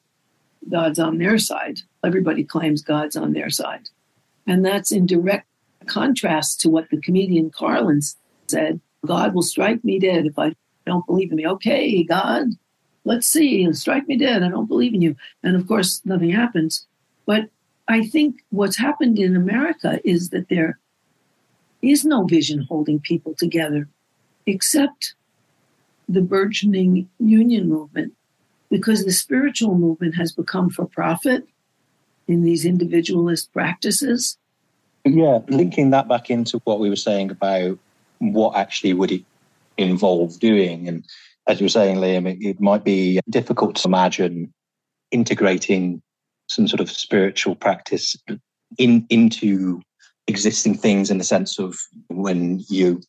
[0.69, 1.81] God's on their side.
[2.05, 3.89] Everybody claims God's on their side.
[4.47, 5.47] And that's in direct
[5.87, 8.01] contrast to what the comedian Carlin
[8.49, 10.55] said God will strike me dead if I
[10.91, 11.47] don't believe in me.
[11.47, 12.49] Okay, God,
[13.05, 14.43] let's see, strike me dead.
[14.43, 15.17] I don't believe in you.
[15.43, 16.87] And of course, nothing happens.
[17.27, 17.49] But
[17.89, 20.79] I think what's happened in America is that there
[21.83, 23.89] is no vision holding people together
[24.47, 25.15] except
[26.09, 28.13] the burgeoning union movement
[28.69, 31.47] because the spiritual movement has become for profit
[32.27, 34.39] in these individualist practices.
[35.05, 37.79] Yeah, linking that back into what we were saying about
[38.19, 39.25] what actually would it
[39.89, 40.89] involve doing.
[40.89, 41.05] And
[41.49, 44.53] as you were saying, Liam, it, it might be difficult to imagine
[45.11, 46.03] integrating
[46.49, 48.17] some sort of spiritual practice
[48.79, 49.81] in into
[50.27, 51.77] existing things in the sense of
[52.09, 53.01] when you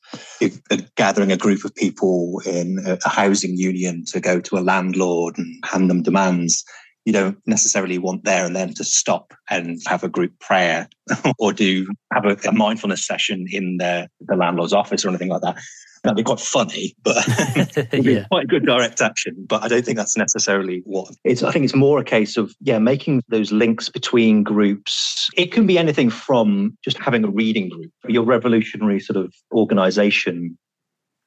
[0.41, 5.38] are gathering a group of people in a housing union to go to a landlord
[5.38, 6.63] and hand them demands
[7.06, 10.88] you don't necessarily want there and then to stop and have a group prayer
[11.40, 15.42] or do have a, a mindfulness session in the, the landlord's office or anything like
[15.42, 15.58] that
[16.04, 17.24] That'd be quite funny, but
[17.94, 18.26] yeah.
[18.32, 19.36] quite good direct action.
[19.48, 21.44] But I don't think that's necessarily what it's.
[21.44, 25.30] I think it's more a case of yeah, making those links between groups.
[25.38, 30.58] It can be anything from just having a reading group, your revolutionary sort of organization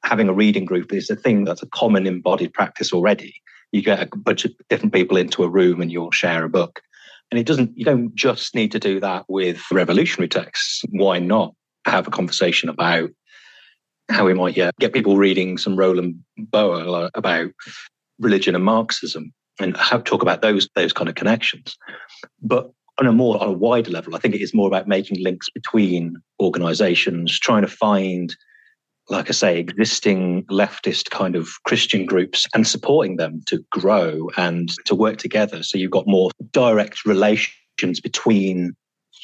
[0.03, 3.33] having a reading group is a thing that's a common embodied practice already.
[3.71, 6.81] You get a bunch of different people into a room and you'll share a book.
[7.31, 10.83] And it doesn't, you don't just need to do that with revolutionary texts.
[10.89, 11.53] Why not
[11.85, 13.09] have a conversation about
[14.09, 17.51] how we might yeah, get people reading some Roland Boer about
[18.19, 21.77] religion and Marxism and how talk about those those kind of connections.
[22.41, 25.23] But on a more on a wider level, I think it is more about making
[25.23, 28.35] links between organizations, trying to find
[29.09, 34.69] like I say, existing leftist kind of Christian groups and supporting them to grow and
[34.85, 35.61] to work together.
[35.63, 38.75] So you've got more direct relations between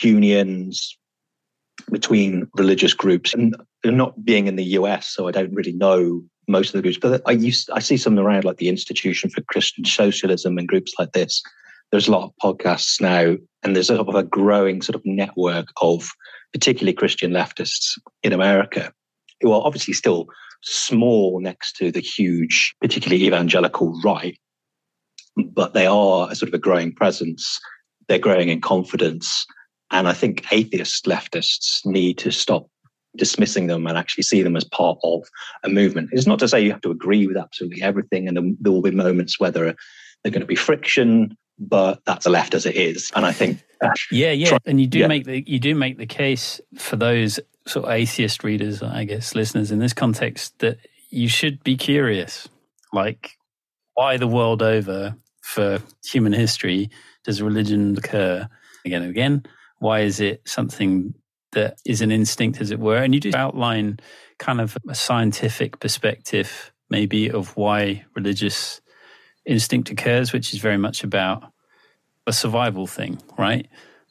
[0.02, 0.98] unions,
[1.92, 6.70] between religious groups, and not being in the US, so I don't really know most
[6.70, 9.86] of the groups, but I used I see some around like the Institution for Christian
[9.86, 11.42] Socialism and groups like this.
[11.92, 15.68] There's a lot of podcasts now, and there's sort of a growing sort of network
[15.82, 16.08] of
[16.54, 18.92] particularly Christian leftists in America
[19.42, 20.28] who are obviously still
[20.64, 24.38] small next to the huge, particularly evangelical right,
[25.36, 27.60] but they are a sort of a growing presence.
[28.08, 29.46] They're growing in confidence.
[29.92, 32.68] And I think atheist leftists need to stop
[33.18, 35.24] dismissing them and actually see them as part of
[35.64, 36.10] a movement.
[36.12, 38.92] It's not to say you have to agree with absolutely everything, and there will be
[38.92, 39.76] moments where there are,
[40.24, 43.12] going to be friction, but that's the left as it is.
[43.16, 45.08] And I think, uh, yeah, yeah, try, and you do yeah.
[45.08, 49.36] make the you do make the case for those sort of atheist readers, I guess,
[49.36, 50.78] listeners in this context, that
[51.10, 52.48] you should be curious.
[52.94, 53.32] Like,
[53.94, 56.90] why the world over for human history
[57.24, 58.48] does religion occur
[58.86, 59.44] again and again?
[59.80, 61.14] Why is it something
[61.52, 62.98] that is an instinct, as it were?
[62.98, 64.00] And you do outline
[64.40, 68.82] kind of a scientific perspective, maybe, of why religious
[69.46, 71.44] instinct occurs, which is very much about
[72.28, 73.68] a survival thing, right?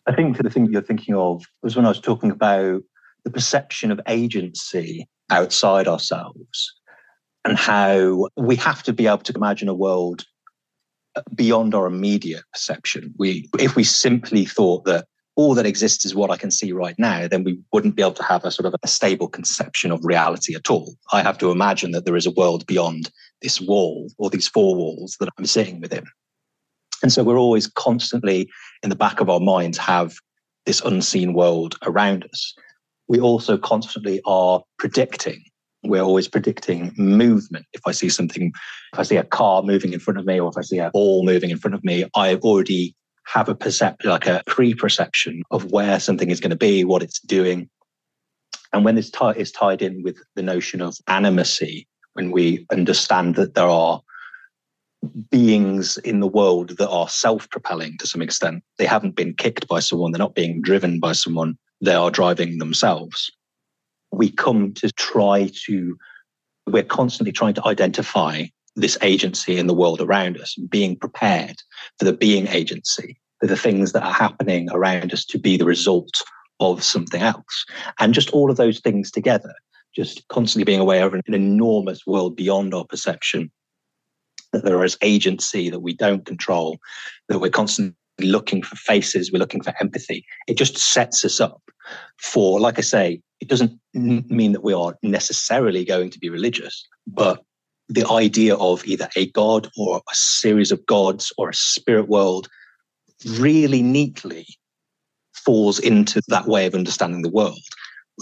[0.06, 2.82] I think the thing you're thinking of was when I was talking about
[3.24, 6.74] the perception of agency outside ourselves
[7.44, 10.24] and how we have to be able to imagine a world
[11.35, 13.14] beyond our immediate perception.
[13.18, 15.06] We, if we simply thought that
[15.37, 18.12] all that exists is what I can see right now, then we wouldn't be able
[18.12, 20.94] to have a sort of a stable conception of reality at all.
[21.12, 24.74] I have to imagine that there is a world beyond this wall or these four
[24.74, 26.04] walls that I'm sitting within.
[27.02, 28.50] And so we're always constantly
[28.83, 30.14] in the back of our minds have
[30.66, 32.54] this unseen world around us
[33.10, 35.42] we also constantly are predicting.
[35.82, 37.66] We're always predicting movement.
[37.72, 38.52] If I see something,
[38.92, 40.90] if I see a car moving in front of me, or if I see a
[40.90, 42.94] ball moving in front of me, I already
[43.26, 47.18] have a perception, like a pre-perception of where something is going to be, what it's
[47.18, 47.68] doing.
[48.72, 53.34] And when this tie is tied in with the notion of animacy, when we understand
[53.34, 54.00] that there are
[55.32, 59.80] beings in the world that are self-propelling to some extent, they haven't been kicked by
[59.80, 63.30] someone, they're not being driven by someone, they are driving themselves.
[64.12, 65.96] We come to try to,
[66.66, 68.44] we're constantly trying to identify
[68.76, 71.56] this agency in the world around us and being prepared
[71.98, 75.64] for the being agency, for the things that are happening around us to be the
[75.64, 76.22] result
[76.60, 77.64] of something else.
[77.98, 79.54] And just all of those things together,
[79.94, 83.50] just constantly being aware of an enormous world beyond our perception,
[84.52, 86.78] that there is agency that we don't control,
[87.28, 90.24] that we're constantly looking for faces, we're looking for empathy.
[90.46, 91.62] It just sets us up
[92.18, 96.87] for, like I say, it doesn't mean that we are necessarily going to be religious,
[97.06, 97.42] but
[97.88, 102.48] the idea of either a god or a series of gods or a spirit world
[103.38, 104.46] really neatly
[105.35, 107.59] falls into that way of understanding the world.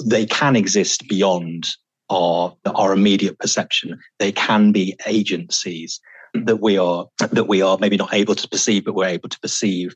[0.06, 1.66] They can exist beyond
[2.10, 3.98] our, our immediate perception.
[4.18, 6.00] They can be agencies
[6.34, 9.40] that we are that we are maybe not able to perceive, but we're able to
[9.40, 9.94] perceive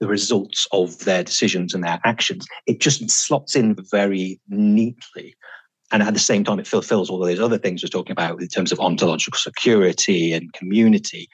[0.00, 2.46] the results of their decisions and their actions.
[2.66, 5.36] It just slots in very neatly.
[5.92, 8.40] And at the same time, it fulfills all of those other things we're talking about
[8.40, 11.28] in terms of ontological security and community.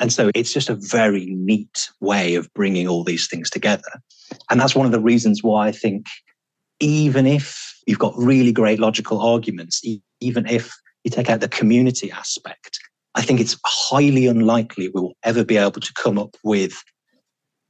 [0.00, 4.02] And so it's just a very neat way of bringing all these things together.
[4.50, 6.06] And that's one of the reasons why I think
[6.80, 9.82] even if you've got really great logical arguments,
[10.20, 10.74] even if
[11.04, 12.80] you take out the community aspect,
[13.20, 16.82] I think it's highly unlikely we will ever be able to come up with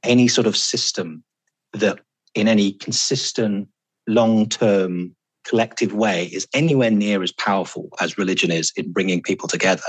[0.01, 1.25] any sort of system
[1.73, 1.99] that,
[2.33, 3.67] in any consistent,
[4.07, 5.13] long term,
[5.45, 9.81] collective way, is anywhere near as powerful as religion is in bringing people together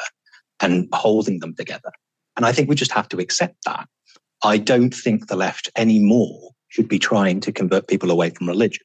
[0.59, 1.93] and holding them together.
[2.37, 3.87] And I think we just have to accept that.
[4.43, 8.85] I don't think the left anymore should be trying to convert people away from religion.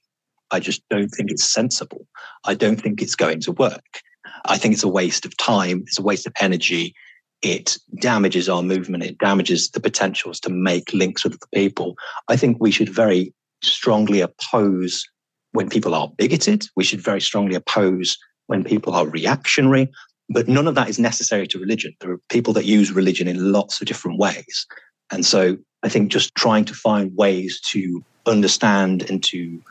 [0.51, 2.05] I just don't think it's sensible.
[2.45, 4.03] I don't think it's going to work.
[4.45, 5.83] I think it's a waste of time.
[5.87, 6.93] It's a waste of energy.
[7.41, 9.03] It damages our movement.
[9.03, 11.95] It damages the potentials to make links with the people.
[12.27, 13.33] I think we should very
[13.63, 15.03] strongly oppose
[15.51, 16.67] when people are bigoted.
[16.75, 18.17] We should very strongly oppose
[18.47, 19.89] when people are reactionary.
[20.29, 21.95] But none of that is necessary to religion.
[22.01, 24.65] There are people that use religion in lots of different ways.
[25.11, 29.61] And so I think just trying to find ways to understand and to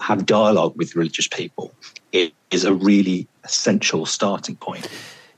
[0.00, 1.74] have dialogue with religious people
[2.12, 4.88] is a really essential starting point.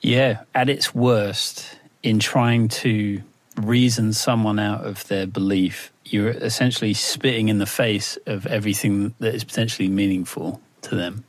[0.01, 3.23] Yeah, at its worst, in trying to
[3.57, 9.35] reason someone out of their belief, you're essentially spitting in the face of everything that
[9.35, 11.25] is potentially meaningful to them.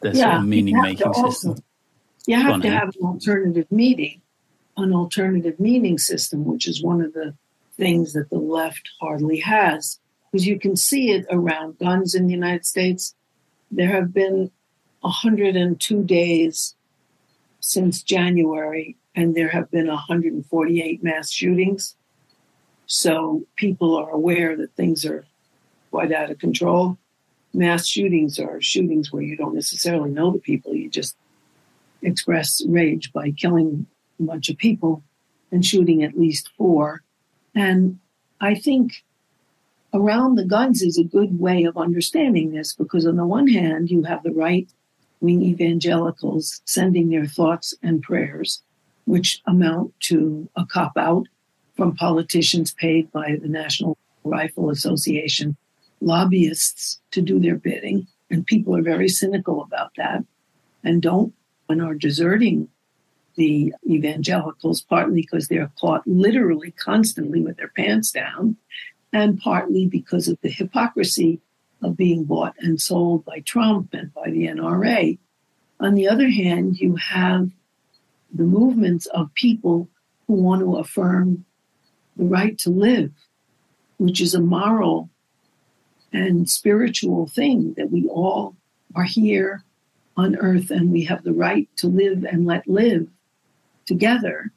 [0.00, 1.56] Their yeah, sort of meaning making system.
[2.26, 4.20] You have to have an alternative meaning,
[4.76, 7.34] an alternative meaning system, which is one of the
[7.76, 9.98] things that the left hardly has.
[10.30, 13.14] Because you can see it around guns in the United States.
[13.72, 14.50] There have been
[15.00, 16.74] 102 days
[17.60, 21.96] since January, and there have been 148 mass shootings.
[22.86, 25.24] So people are aware that things are
[25.90, 26.98] quite out of control.
[27.54, 31.16] Mass shootings are shootings where you don't necessarily know the people, you just
[32.02, 33.86] express rage by killing
[34.20, 35.02] a bunch of people
[35.50, 37.02] and shooting at least four.
[37.54, 37.98] And
[38.40, 39.04] I think
[39.94, 43.90] around the guns is a good way of understanding this because, on the one hand,
[43.90, 44.68] you have the right
[45.20, 48.62] wing evangelicals sending their thoughts and prayers,
[49.04, 51.26] which amount to a cop out
[51.76, 55.56] from politicians paid by the National Rifle Association,
[56.00, 58.06] lobbyists to do their bidding.
[58.30, 60.24] And people are very cynical about that
[60.84, 61.34] and don't
[61.68, 62.68] and are deserting
[63.36, 68.56] the evangelicals, partly because they're caught literally constantly with their pants down,
[69.12, 71.40] and partly because of the hypocrisy
[71.82, 75.18] of being bought and sold by Trump and by the NRA.
[75.80, 77.50] On the other hand, you have
[78.32, 79.88] the movements of people
[80.26, 81.44] who want to affirm
[82.16, 83.10] the right to live,
[83.98, 85.10] which is a moral
[86.12, 88.54] and spiritual thing that we all
[88.94, 89.64] are here
[90.16, 93.08] on earth and we have the right to live and let live
[93.86, 94.52] together.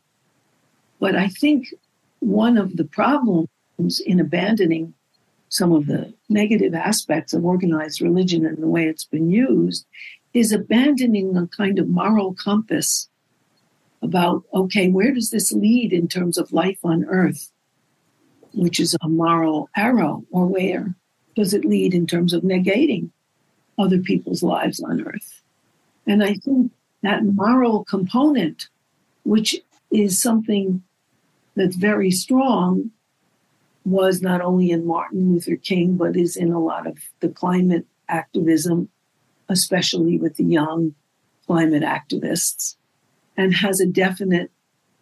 [0.99, 1.73] But I think
[2.19, 3.49] one of the problems
[4.05, 4.93] in abandoning
[5.49, 9.85] some of the negative aspects of organized religion and the way it's been used
[10.33, 13.09] is abandoning a kind of moral compass
[14.01, 17.51] about, okay, where does this lead in terms of life on earth,
[18.53, 20.95] which is a moral arrow, or where
[21.35, 23.09] does it lead in terms of negating
[23.77, 25.41] other people's lives on earth?
[26.07, 26.71] And I think
[27.01, 28.67] that moral component,
[29.23, 29.55] which
[29.91, 30.83] is something
[31.55, 32.91] that's very strong,
[33.85, 37.85] was not only in Martin Luther King, but is in a lot of the climate
[38.09, 38.89] activism,
[39.47, 40.95] especially with the young
[41.45, 42.75] climate activists,
[43.37, 44.51] and has a definite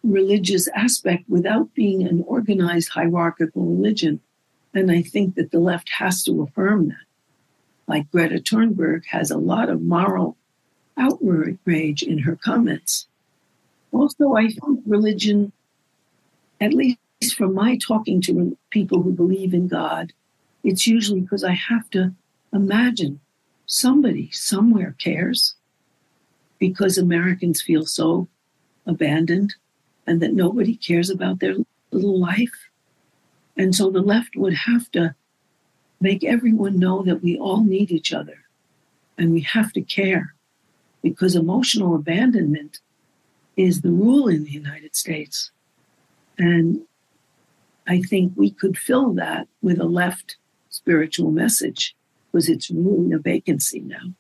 [0.03, 4.19] religious aspect without being an organized hierarchical religion.
[4.73, 7.05] And I think that the left has to affirm that.
[7.87, 10.35] Like Greta Thunberg has a lot of moral
[10.97, 13.07] outrage in her comments.
[13.91, 15.51] Also, I think religion,
[16.59, 16.97] at least
[17.31, 20.13] from my talking to people who believe in God,
[20.63, 22.13] it's usually because I have to
[22.51, 23.19] imagine
[23.65, 25.55] somebody somewhere cares
[26.59, 28.27] because Americans feel so
[28.85, 29.55] abandoned
[30.07, 31.55] and that nobody cares about their
[31.91, 32.69] little life.
[33.55, 35.15] And so the left would have to
[36.01, 38.39] make everyone know that we all need each other
[39.17, 40.33] and we have to care
[41.01, 42.79] because emotional abandonment
[43.55, 45.51] is the rule in the United States.
[46.37, 46.81] And
[47.87, 50.37] I think we could fill that with a left
[50.69, 51.95] spiritual message
[52.31, 54.13] because it's really a vacancy now.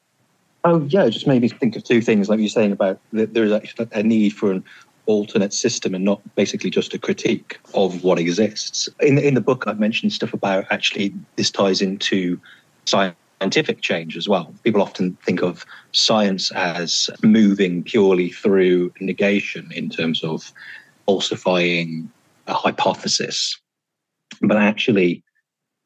[0.65, 3.43] Oh, yeah, just made me think of two things, like you're saying about that there
[3.43, 4.63] is actually a need for an
[5.07, 8.87] alternate system and not basically just a critique of what exists.
[9.01, 12.39] In, in the book, I've mentioned stuff about actually this ties into
[12.85, 14.53] scientific change as well.
[14.63, 20.53] People often think of science as moving purely through negation in terms of
[21.05, 22.09] falsifying
[22.47, 23.59] a hypothesis.
[24.41, 25.23] But actually,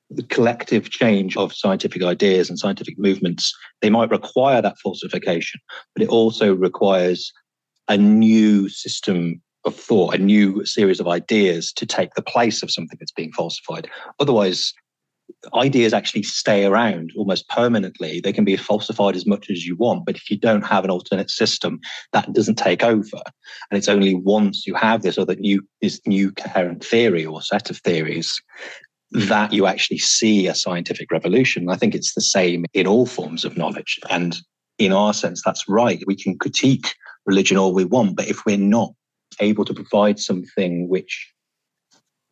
[0.10, 5.60] the collective change of scientific ideas and scientific movements, they might require that falsification,
[5.94, 7.32] but it also requires
[7.90, 12.72] a new system of thought, a new series of ideas to take the place of
[12.72, 13.90] something that's being falsified.
[14.20, 14.74] Otherwise,
[15.54, 18.20] ideas actually stay around almost permanently.
[18.20, 20.90] They can be falsified as much as you want, but if you don't have an
[20.90, 21.80] alternate system,
[22.14, 23.22] that doesn't take over.
[23.70, 27.70] And it's only once you have this other new this new coherent theory or set
[27.70, 28.42] of theories
[29.12, 31.70] that you actually see a scientific revolution.
[31.70, 34.00] I think it's the same in all forms of knowledge.
[34.10, 34.38] And
[34.78, 36.04] in our sense, that's right.
[36.06, 36.94] We can critique
[37.26, 38.92] religion all we want, but if we're not
[39.40, 41.32] able to provide something which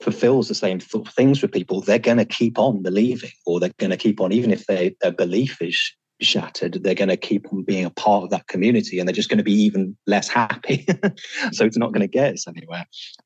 [0.06, 3.72] fulfills the same th- things for people, they're going to keep on believing, or they're
[3.80, 5.78] going to keep on, even if they, their belief is
[6.22, 9.30] shattered, they're going to keep on being a part of that community and they're just
[9.30, 10.86] going to be even less happy.
[11.52, 12.86] so it's not going to get us anywhere.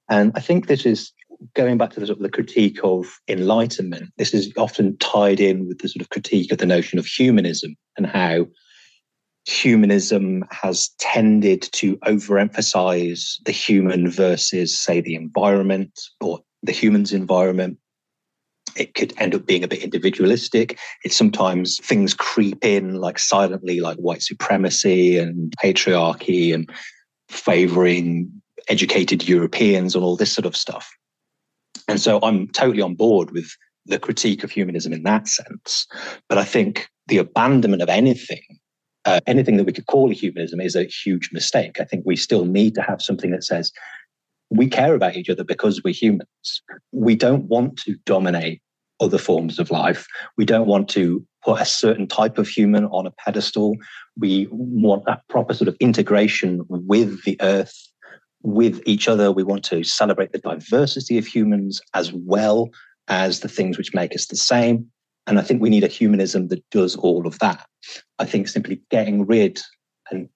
[0.10, 1.12] And I think this is
[1.54, 4.12] going back to the, sort of the critique of enlightenment.
[4.18, 7.76] This is often tied in with the sort of critique of the notion of humanism
[7.98, 8.48] and how
[9.46, 17.78] humanism has tended to overemphasize the human versus, say, the environment or the human's environment
[18.76, 20.78] it could end up being a bit individualistic.
[21.04, 26.70] It's sometimes things creep in like silently, like white supremacy and patriarchy and
[27.30, 28.32] favoring
[28.70, 30.90] educated Europeans and all this sort of stuff.
[31.88, 33.50] And so I'm totally on board with
[33.86, 35.88] the critique of humanism in that sense.
[36.28, 38.44] But I think the abandonment of anything,
[39.06, 41.80] uh, anything that we could call humanism, is a huge mistake.
[41.80, 43.72] I think we still need to have something that says
[44.50, 46.62] we care about each other because we're humans.
[46.92, 48.62] We don't want to dominate
[49.00, 50.08] other forms of life.
[50.38, 53.76] We don't want to put a certain type of human on a pedestal.
[54.18, 57.76] We want that proper sort of integration with the earth,
[58.42, 59.32] with each other.
[59.32, 62.70] We want to celebrate the diversity of humans as well
[63.08, 64.90] as the things which make us the same.
[65.28, 67.66] And I think we need a humanism that does all of that.
[68.18, 69.62] I think simply getting rid
[70.12, 70.30] and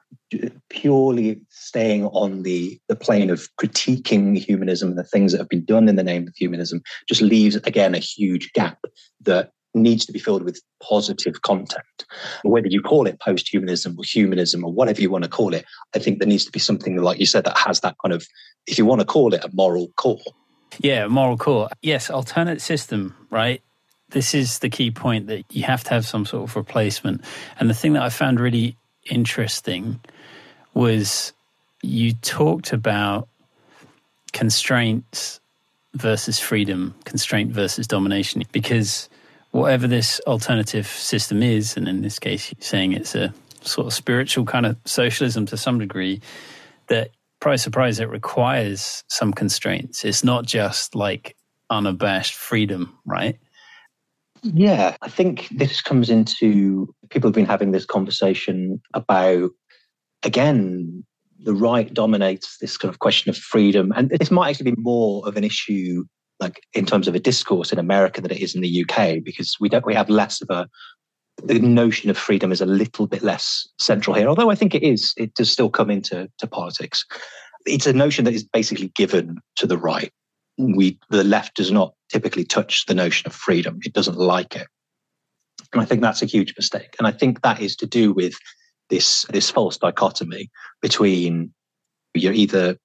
[0.70, 5.66] purely staying on the, the plane of critiquing humanism and the things that have been
[5.66, 8.80] done in the name of humanism just leaves, again, a huge gap
[9.22, 11.84] that needs to be filled with positive content.
[12.44, 15.66] Whether you call it post humanism or humanism or whatever you want to call it,
[15.96, 18.26] I think there needs to be something, like you said, that has that kind of,
[18.68, 20.20] if you want to call it a moral core.
[20.80, 21.70] Yeah, moral core.
[21.82, 23.62] Yes, alternate system, right?
[24.10, 27.22] This is the key point that you have to have some sort of replacement.
[27.60, 30.00] And the thing that I found really interesting
[30.74, 31.34] was
[31.82, 33.28] you talked about
[34.32, 35.40] constraints
[35.94, 39.10] versus freedom, constraint versus domination, because
[39.52, 43.94] whatever this alternative system is, and in this case, you're saying it's a sort of
[43.94, 46.20] spiritual kind of socialism to some degree,
[46.88, 50.04] that, surprise, surprise, it requires some constraints.
[50.04, 51.36] It's not just like
[51.70, 53.38] unabashed freedom, right?
[54.44, 59.52] Yeah, I think this comes into people have been having this conversation about,
[60.24, 61.04] again,
[61.40, 63.94] the right dominates this kind of question of freedom.
[63.96, 66.04] And this might actually be more of an issue
[66.40, 69.56] like in terms of a discourse in America than it is in the UK, because
[69.60, 70.68] we don't we have less of a
[71.44, 74.84] the notion of freedom is a little bit less central here, although I think it
[74.84, 77.06] is, it does still come into to politics.
[77.66, 80.12] It's a notion that is basically given to the right
[80.58, 83.80] we the left does not typically touch the notion of freedom.
[83.84, 84.68] It doesn't like it.
[85.74, 86.96] And I think that's a huge mistake.
[87.00, 88.36] And I think that is to do with
[88.90, 90.50] this this false dichotomy
[90.82, 91.54] between
[92.14, 92.78] you're either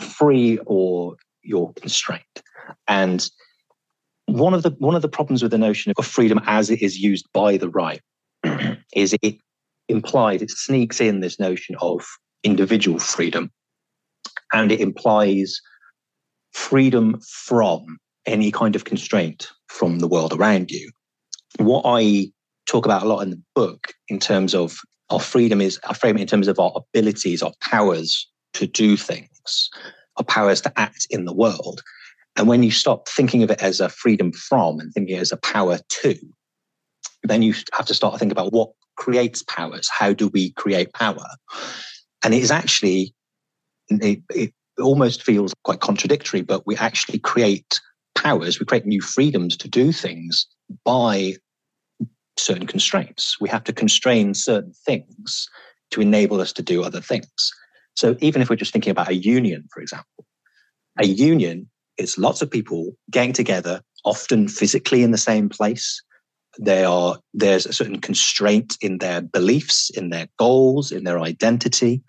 [0.00, 2.22] free or you're constrained.
[2.86, 3.28] And
[4.26, 6.98] one of the one of the problems with the notion of freedom as it is
[6.98, 8.00] used by the right
[8.94, 9.36] is it
[9.88, 12.06] implies it sneaks in this notion of
[12.42, 13.50] individual freedom
[14.52, 15.60] and it implies
[16.54, 20.90] freedom from any kind of constraint from the world around you.
[21.58, 22.30] What I
[22.66, 24.78] talk about a lot in the book in terms of
[25.10, 28.96] our freedom is I frame it in terms of our abilities, our powers to do
[28.96, 29.68] things,
[30.16, 31.82] our powers to act in the world.
[32.36, 35.36] And when you stop thinking of it as a freedom from and thinking as a
[35.36, 36.16] power to,
[37.24, 39.88] then you have to start to think about what creates powers.
[39.90, 41.26] How do we create power?
[42.22, 43.14] And it is actually,
[43.88, 47.80] it, it almost feels quite contradictory, but we actually create
[48.14, 50.46] powers, we create new freedoms to do things
[50.84, 51.34] by
[52.36, 53.36] certain constraints.
[53.40, 55.48] We have to constrain certain things
[55.90, 57.52] to enable us to do other things.
[57.96, 60.26] So even if we're just thinking about a union, for example,
[60.98, 66.02] a union is lots of people getting together, often physically in the same place.
[66.58, 72.02] They are, there's a certain constraint in their beliefs, in their goals, in their identity.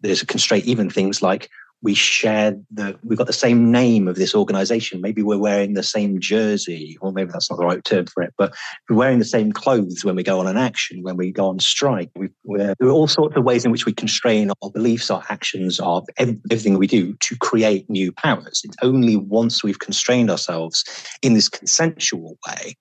[0.00, 1.48] There's a constraint, even things like
[1.84, 5.02] we share the we've got the same name of this organization.
[5.02, 8.32] Maybe we're wearing the same jersey or maybe that's not the right term for it
[8.38, 8.54] but
[8.88, 11.60] we're wearing the same clothes when we go on an action when we go on
[11.60, 12.10] strike.
[12.16, 15.78] We, there are all sorts of ways in which we constrain our beliefs our actions
[15.78, 18.62] our everything we do to create new powers.
[18.64, 20.84] It's only once we've constrained ourselves
[21.20, 22.76] in this consensual way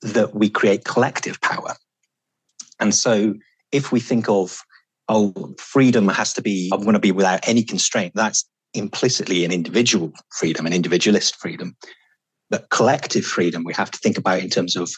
[0.00, 1.74] that we create collective power.
[2.80, 3.34] And so
[3.72, 4.62] if we think of
[5.08, 8.12] oh, freedom has to be, I'm going to be without any constraint.
[8.14, 8.44] That's
[8.74, 11.76] implicitly an individual freedom, an individualist freedom.
[12.50, 14.90] But collective freedom, we have to think about in terms of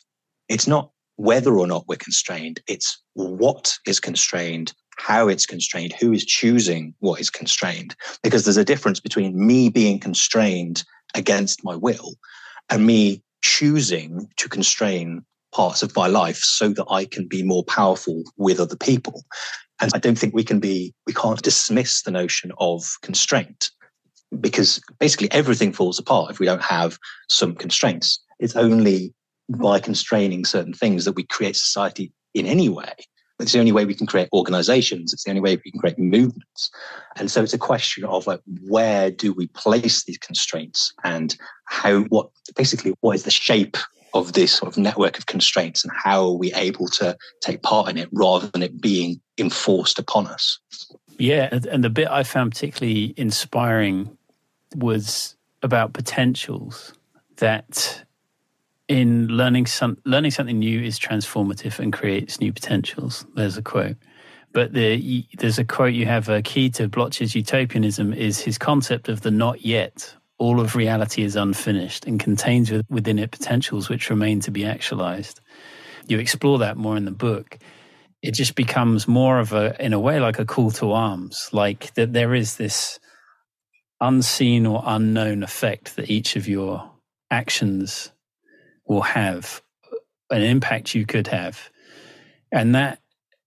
[0.48, 6.12] it's not whether or not we're constrained, it's what is constrained, how it's constrained, who
[6.12, 7.94] is choosing what is constrained.
[8.22, 10.82] Because there's a difference between me being constrained
[11.14, 12.14] against my will
[12.68, 17.64] and me choosing to constrain parts of my life so that I can be more
[17.64, 19.24] powerful with other people.
[19.80, 23.70] And I don't think we can be, we can't dismiss the notion of constraint
[24.40, 28.22] because basically everything falls apart if we don't have some constraints.
[28.38, 29.14] It's only
[29.48, 32.92] by constraining certain things that we create society in any way.
[33.40, 35.12] It's the only way we can create organizations.
[35.12, 36.70] It's the only way we can create movements.
[37.16, 42.02] And so it's a question of like, where do we place these constraints and how,
[42.04, 43.78] what, basically, what is the shape
[44.14, 47.88] of this sort of network of constraints and how are we able to take part
[47.88, 50.58] in it rather than it being enforced upon us?
[51.18, 51.48] Yeah.
[51.70, 54.16] And the bit I found particularly inspiring
[54.74, 56.94] was about potentials
[57.36, 58.04] that
[58.88, 63.24] in learning some learning something new is transformative and creates new potentials.
[63.36, 63.96] There's a quote.
[64.52, 69.08] But the, there's a quote you have a key to Bloch's utopianism is his concept
[69.08, 70.12] of the not yet.
[70.40, 75.40] All of reality is unfinished and contains within it potentials which remain to be actualized.
[76.08, 77.58] You explore that more in the book.
[78.22, 81.92] It just becomes more of a, in a way, like a call to arms, like
[81.94, 82.98] that there is this
[84.00, 86.90] unseen or unknown effect that each of your
[87.30, 88.10] actions
[88.86, 89.62] will have,
[90.30, 91.70] an impact you could have.
[92.50, 93.00] And that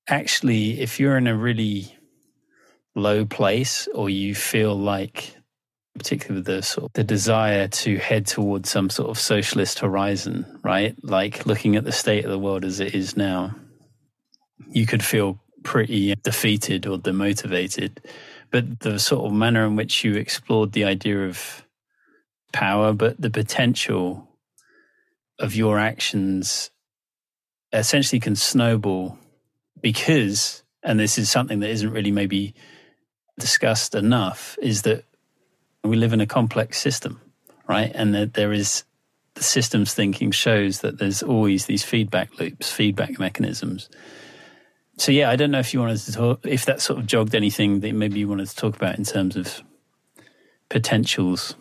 [0.08, 1.98] actually, if you're in a really
[2.96, 5.36] low place or you feel like
[5.98, 10.60] particularly with the sort of the desire to head towards some sort of socialist horizon,
[10.64, 10.96] right?
[11.04, 13.56] Like looking at the state of the world as it is now,
[14.70, 17.98] you could feel pretty defeated or demotivated.
[18.52, 21.66] But the sort of manner in which you explored the idea of
[22.52, 24.28] power, but the potential
[25.40, 26.70] of your actions
[27.72, 29.18] essentially can snowball
[29.82, 32.54] because, and this is something that isn't really maybe
[33.40, 35.06] discussed enough, is that
[35.84, 37.20] we live in a complex system,
[37.68, 37.92] right?
[37.94, 38.84] And that there is
[39.36, 43.90] the systems thinking shows that there's always these feedback loops, feedback mechanisms.
[44.98, 47.34] So yeah, I don't know if you wanted to talk, if that sort of jogged
[47.34, 49.64] anything that maybe you wanted to talk about in terms of
[50.70, 51.56] potentials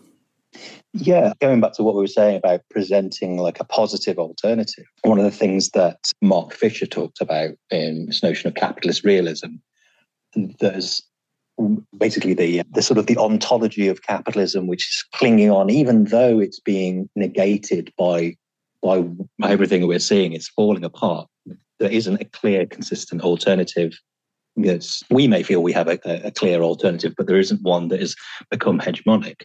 [0.94, 5.18] yeah, going back to what we were saying about presenting like a positive alternative, one
[5.18, 9.54] of the things that Mark Fisher talked about in this notion of capitalist realism,
[10.34, 11.02] there's
[11.96, 16.38] basically the the sort of the ontology of capitalism which is clinging on even though
[16.38, 18.34] it's being negated by
[18.82, 19.04] by
[19.44, 21.28] everything we're seeing it's falling apart.
[21.78, 23.98] There isn't a clear consistent alternative.
[24.56, 28.00] Yes we may feel we have a, a clear alternative but there isn't one that
[28.00, 28.14] has
[28.50, 29.42] become hegemonic.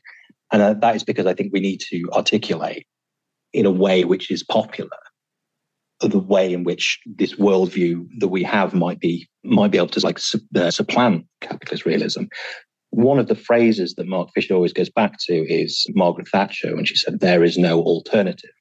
[0.51, 2.87] And uh, that is because I think we need to articulate
[3.53, 4.89] in a way which is popular
[5.99, 10.05] the way in which this worldview that we have might be might be able to
[10.05, 10.19] like
[10.55, 12.23] uh, supplant capitalist realism.
[12.91, 16.85] One of the phrases that Mark Fisher always goes back to is Margaret Thatcher when
[16.85, 18.51] she said, "There is no alternative."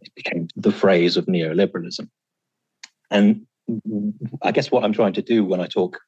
[0.00, 2.08] It became the phrase of neoliberalism,
[3.10, 3.46] and
[4.42, 5.98] I guess what I'm trying to do when I talk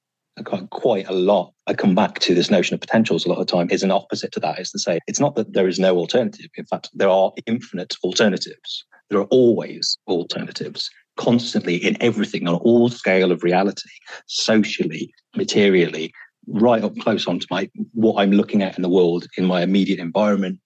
[0.71, 1.53] quite a lot.
[1.67, 3.91] I come back to this notion of potentials a lot of the time is an
[3.91, 6.51] opposite to that is to say it's not that there is no alternative.
[6.57, 8.85] In fact, there are infinite alternatives.
[9.11, 13.91] There are always alternatives constantly in everything on all scale of reality,
[14.27, 16.13] socially, materially,
[16.47, 19.99] right up close onto my what I'm looking at in the world in my immediate
[19.99, 20.59] environment,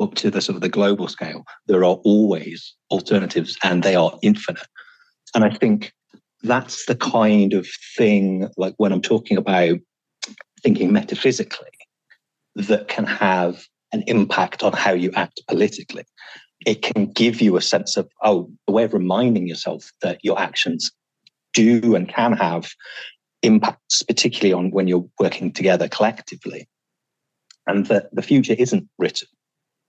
[0.00, 1.44] up to the sort of the global scale.
[1.66, 4.66] There are always alternatives and they are infinite.
[5.34, 5.92] And I think
[6.42, 7.66] that's the kind of
[7.96, 9.78] thing, like when I'm talking about
[10.62, 11.68] thinking metaphysically,
[12.54, 16.04] that can have an impact on how you act politically.
[16.66, 20.38] It can give you a sense of, oh, a way of reminding yourself that your
[20.38, 20.90] actions
[21.52, 22.72] do and can have
[23.42, 26.68] impacts, particularly on when you're working together collectively.
[27.66, 29.28] And that the future isn't written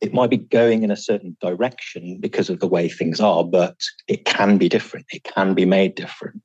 [0.01, 3.75] it might be going in a certain direction because of the way things are, but
[4.07, 5.05] it can be different.
[5.11, 6.41] It can be made different.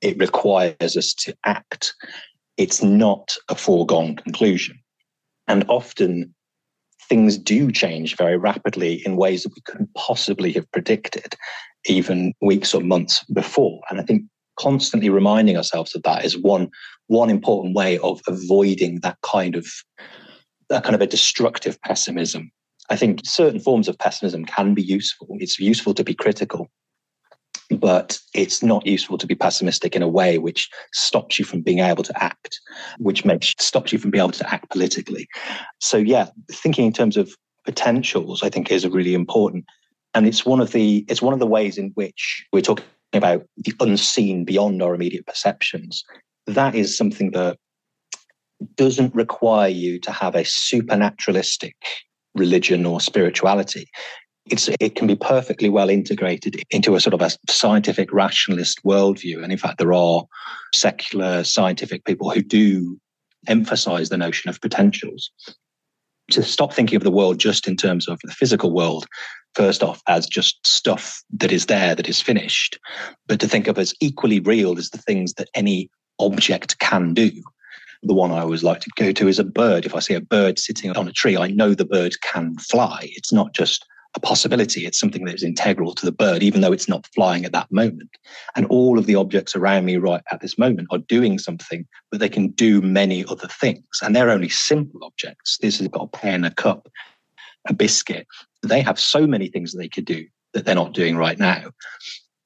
[0.00, 1.94] It requires us to act.
[2.56, 4.78] It's not a foregone conclusion.
[5.48, 6.34] And often
[7.08, 11.34] things do change very rapidly in ways that we couldn't possibly have predicted
[11.86, 13.80] even weeks or months before.
[13.90, 14.22] And I think
[14.58, 16.68] constantly reminding ourselves of that is one
[17.08, 19.66] one important way of avoiding that kind of
[20.68, 22.50] that kind of a destructive pessimism
[22.90, 25.28] I think certain forms of pessimism can be useful.
[25.40, 26.70] It's useful to be critical,
[27.76, 31.80] but it's not useful to be pessimistic in a way which stops you from being
[31.80, 32.60] able to act,
[32.98, 35.28] which makes stops you from being able to act politically.
[35.80, 39.64] So yeah, thinking in terms of potentials, I think is really important.
[40.14, 43.44] And it's one of the it's one of the ways in which we're talking about
[43.56, 46.04] the unseen beyond our immediate perceptions.
[46.46, 47.58] That is something that
[48.76, 51.74] doesn't require you to have a supernaturalistic
[52.34, 53.86] religion or spirituality.
[54.46, 59.42] It's, it can be perfectly well integrated into a sort of a scientific rationalist worldview.
[59.42, 60.24] And in fact, there are
[60.74, 62.98] secular scientific people who do
[63.46, 65.30] emphasize the notion of potentials.
[66.30, 69.06] To stop thinking of the world just in terms of the physical world,
[69.54, 72.78] first off, as just stuff that is there, that is finished,
[73.26, 77.30] but to think of as equally real as the things that any object can do.
[78.04, 79.84] The one I always like to go to is a bird.
[79.86, 82.98] If I see a bird sitting on a tree, I know the bird can fly.
[83.02, 83.84] It's not just
[84.14, 84.86] a possibility.
[84.86, 87.72] It's something that is integral to the bird, even though it's not flying at that
[87.72, 88.10] moment.
[88.54, 92.20] And all of the objects around me right at this moment are doing something, but
[92.20, 93.84] they can do many other things.
[94.02, 95.58] And they're only simple objects.
[95.62, 96.88] This has got a pen, a cup,
[97.68, 98.26] a biscuit.
[98.62, 101.70] They have so many things that they could do that they're not doing right now.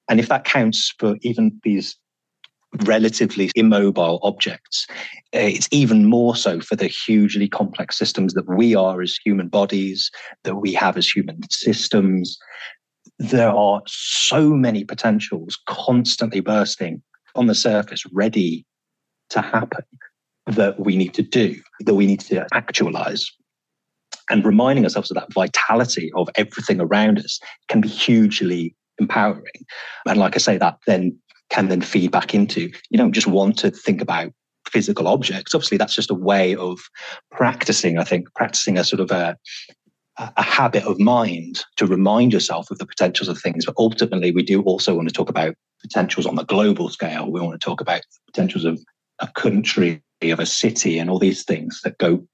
[0.08, 1.96] And if that counts for even these
[2.84, 4.86] relatively immobile objects.
[5.34, 9.48] Uh, it's even more so for the hugely complex systems that we are as human
[9.48, 10.10] bodies,
[10.44, 12.38] that we have as human systems.
[13.18, 17.02] There are so many potentials constantly bursting
[17.34, 18.64] on the surface, ready
[19.30, 19.84] to happen,
[20.46, 23.30] that we need to do, that we need to actualize.
[24.30, 29.64] And reminding ourselves of that vitality of everything around us can be hugely empowering.
[30.06, 31.16] And like I say, that then
[31.50, 32.70] can then feed back into.
[32.90, 34.32] You don't just want to think about
[34.68, 35.54] physical objects.
[35.54, 36.78] Obviously, that's just a way of
[37.30, 39.36] practicing, I think, practicing a sort of a,
[40.18, 43.66] a habit of mind to remind yourself of the potentials of things.
[43.66, 47.30] But ultimately, we do also want to talk about potentials on the global scale.
[47.30, 48.82] We want to talk about potentials of
[49.20, 52.26] a country, of a city, and all these things that go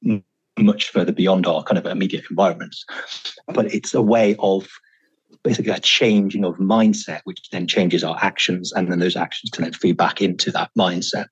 [0.58, 2.84] much further beyond our kind of immediate environments.
[3.48, 4.68] But it's a way of
[5.42, 9.64] basically a changing of mindset, which then changes our actions, and then those actions can
[9.64, 11.26] then feed back into that mindset.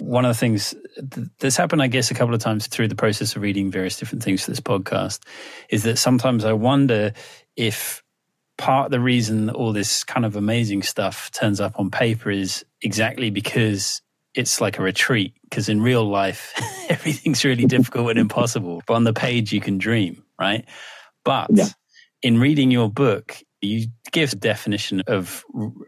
[0.00, 0.74] One of the things
[1.38, 4.22] that's happened, I guess, a couple of times through the process of reading various different
[4.22, 5.20] things for this podcast
[5.70, 7.12] is that sometimes I wonder
[7.56, 8.02] if
[8.58, 12.64] part of the reason all this kind of amazing stuff turns up on paper is
[12.82, 14.02] exactly because
[14.34, 15.34] it's like a retreat.
[15.44, 16.52] Because in real life,
[16.88, 18.82] everything's really difficult and impossible.
[18.86, 20.64] But on the page, you can dream, right?
[21.24, 21.68] But yeah
[22.26, 25.44] in reading your book, you give a definition of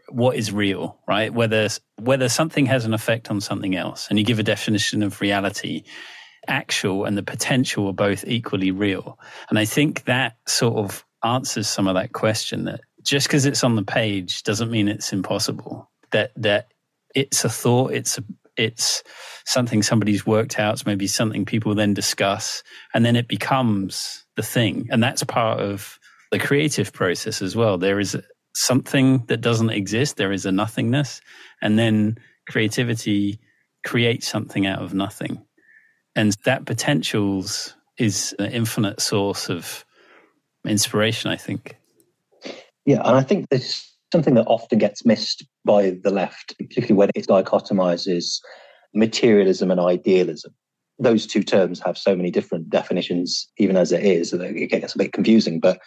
[0.07, 1.33] what is real, right?
[1.33, 1.67] Whether
[1.97, 5.83] whether something has an effect on something else, and you give a definition of reality.
[6.47, 9.19] Actual and the potential are both equally real,
[9.49, 12.63] and I think that sort of answers some of that question.
[12.63, 15.91] That just because it's on the page doesn't mean it's impossible.
[16.11, 16.71] That that
[17.13, 18.23] it's a thought, it's a
[18.55, 19.03] it's
[19.45, 20.75] something somebody's worked out.
[20.75, 22.63] It's maybe something people then discuss,
[22.93, 25.98] and then it becomes the thing, and that's part of
[26.31, 27.77] the creative process as well.
[27.77, 28.17] There is
[28.55, 31.21] something that doesn't exist, there is a nothingness,
[31.61, 32.17] and then
[32.47, 33.39] creativity
[33.85, 35.43] creates something out of nothing.
[36.15, 39.85] And that potentials is an infinite source of
[40.65, 41.77] inspiration, I think.
[42.85, 46.95] Yeah, and I think this is something that often gets missed by the left, particularly
[46.95, 48.39] when it dichotomizes
[48.93, 50.53] materialism and idealism.
[50.97, 54.95] Those two terms have so many different definitions, even as it is, that it gets
[54.95, 55.59] a bit confusing.
[55.59, 55.79] But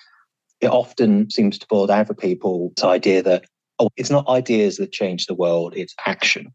[0.62, 3.44] it often seems to boil down for people this idea that,
[3.78, 6.54] oh, it's not ideas that change the world, it's action.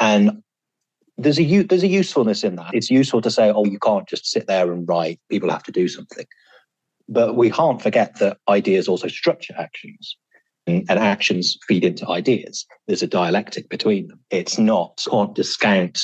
[0.00, 0.42] And
[1.18, 2.74] there's a there's a usefulness in that.
[2.74, 5.20] It's useful to say, oh, you can't just sit there and write.
[5.30, 6.24] People have to do something.
[7.08, 10.16] But we can't forget that ideas also structure actions,
[10.66, 12.64] and, and actions feed into ideas.
[12.86, 14.20] There's a dialectic between them.
[14.30, 16.00] It's not can't discount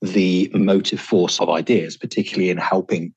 [0.00, 3.12] the motive force of ideas, particularly in helping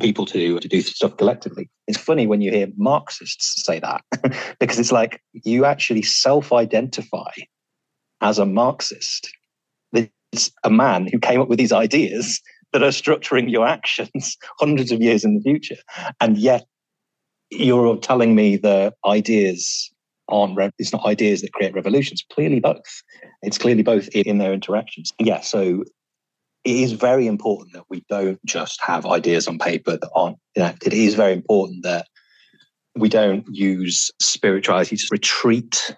[0.00, 1.70] people to to do stuff collectively.
[1.86, 4.02] It's funny when you hear Marxists say that
[4.58, 7.30] because it's like you actually self-identify
[8.20, 9.30] as a Marxist.
[10.32, 12.40] It's a man who came up with these ideas
[12.72, 15.76] that are structuring your actions hundreds of years in the future,
[16.20, 16.64] and yet
[17.50, 19.90] you're telling me the ideas
[20.28, 20.56] aren't.
[20.56, 22.24] Re- it's not ideas that create revolutions.
[22.32, 23.02] Clearly, both.
[23.42, 25.12] It's clearly both in their interactions.
[25.18, 25.40] Yeah.
[25.40, 25.82] So
[26.64, 30.92] it is very important that we don't just have ideas on paper that aren't enacted.
[30.92, 32.06] It is very important that
[32.94, 35.94] we don't use spirituality to retreat.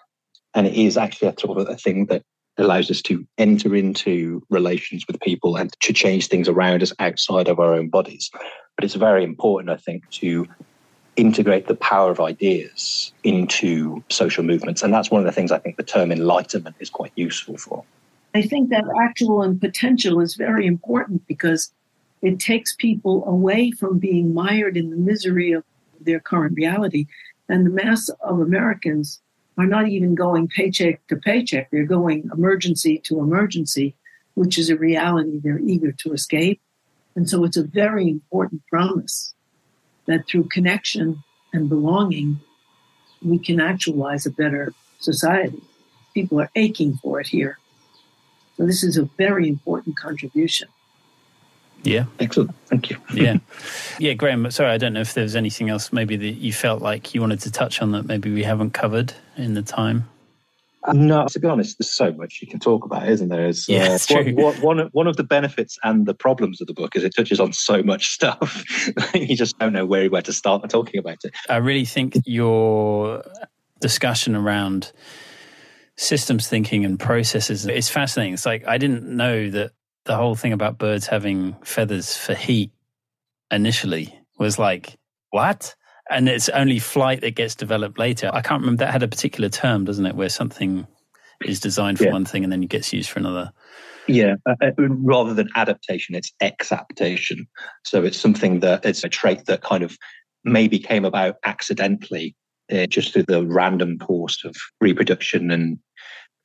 [0.55, 2.23] And it is actually a sort of a thing that
[2.59, 7.49] allows us to enter into relations with people and to change things around us outside
[7.49, 8.31] of our own bodies.
[8.77, 10.47] But it's very important, I think, to
[11.17, 14.83] integrate the power of ideas into social movements.
[14.83, 17.85] And that's one of the things I think the term enlightenment is quite useful for.
[18.35, 21.73] I think that actual and potential is very important because
[22.23, 25.65] it takes people away from being mired in the misery of
[26.01, 27.07] their current reality.
[27.49, 29.21] And the mass of Americans
[29.59, 33.95] are not even going paycheck to paycheck, they're going emergency to emergency,
[34.35, 36.61] which is a reality they're eager to escape.
[37.15, 39.35] And so it's a very important promise
[40.07, 41.23] that through connection
[41.53, 42.41] and belonging,
[43.21, 45.63] we can actualize a better society.
[46.15, 47.59] People are aching for it here.
[48.57, 50.69] So this is a very important contribution.
[51.83, 52.05] Yeah.
[52.21, 52.55] Excellent.
[52.67, 52.97] Thank you.
[53.15, 53.39] yeah.
[53.99, 56.83] Yeah, Graham, sorry, I don't know if there was anything else maybe that you felt
[56.83, 60.09] like you wanted to touch on that maybe we haven't covered in the time.
[60.93, 63.47] No, to be honest, there's so much you can talk about, isn't there?
[63.47, 64.35] It's, yeah, uh, true.
[64.35, 67.39] One, one, one of the benefits and the problems of the book is it touches
[67.39, 68.65] on so much stuff.
[69.15, 71.33] you just don't know where where to start talking about it.
[71.49, 73.23] I really think your
[73.81, 74.91] discussion around
[76.03, 77.65] systems thinking and processes.
[77.67, 78.35] It's fascinating.
[78.35, 79.73] It's like I didn't know that
[80.05, 82.73] the whole thing about birds having feathers for heat
[83.51, 84.99] initially was like,
[85.31, 85.75] what?
[86.11, 88.31] And it's only flight that gets developed later.
[88.33, 90.87] I can't remember that had a particular term, doesn't it, where something
[91.45, 92.13] is designed for yeah.
[92.13, 93.53] one thing and then it gets used for another.
[94.09, 97.47] Yeah, uh, uh, rather than adaptation, it's exaptation.
[97.85, 99.97] So it's something that it's a trait that kind of
[100.45, 102.35] maybe came about accidentally,
[102.71, 105.79] uh, just through the random course of reproduction and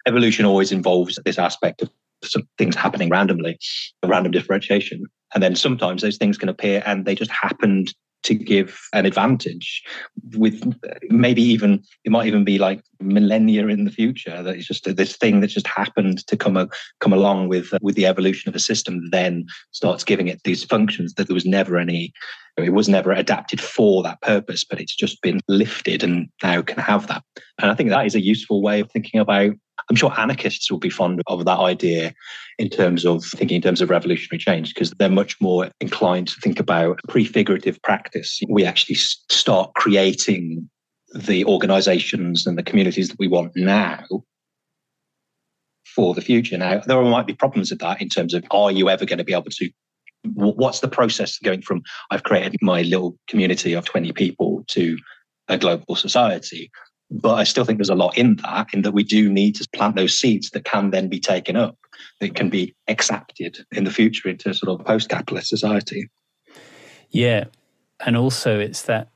[0.07, 0.45] evolution.
[0.45, 1.89] Always involves this aspect of
[2.24, 3.59] some things happening randomly,
[4.05, 5.05] random differentiation.
[5.34, 7.93] And then sometimes those things can appear and they just happened
[8.24, 9.84] to give an advantage
[10.36, 10.76] with
[11.09, 15.15] maybe even it might even be like millennia in the future that it's just this
[15.15, 16.68] thing that just happened to come a,
[16.99, 20.63] come along with uh, with the evolution of a system then starts giving it these
[20.63, 22.11] functions that there was never any
[22.57, 26.80] it was never adapted for that purpose but it's just been lifted and now can
[26.80, 27.24] have that.
[27.59, 29.53] And i think that is a useful way of thinking about
[29.90, 32.14] I'm sure anarchists will be fond of that idea
[32.60, 36.40] in terms of thinking in terms of revolutionary change because they're much more inclined to
[36.42, 38.42] think about prefigurative practice.
[38.50, 40.70] We actually start creating
[41.16, 44.04] the organizations and the communities that we want now
[45.86, 46.58] for the future.
[46.58, 49.24] Now, there might be problems with that in terms of are you ever going to
[49.24, 49.70] be able to
[50.34, 51.82] what's the process going from
[52.12, 54.98] I've created my little community of 20 people to
[55.48, 56.70] a global society?
[57.10, 59.68] But I still think there's a lot in that, in that we do need to
[59.74, 61.78] plant those seeds that can then be taken up,
[62.20, 66.10] that can be accepted in the future into sort of post capitalist society.
[67.10, 67.45] Yeah.
[68.05, 69.10] And also, it's that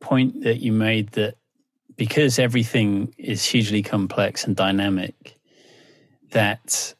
[0.00, 1.36] point that you made that
[1.96, 5.36] because everything is hugely complex and dynamic,
[6.30, 6.94] that,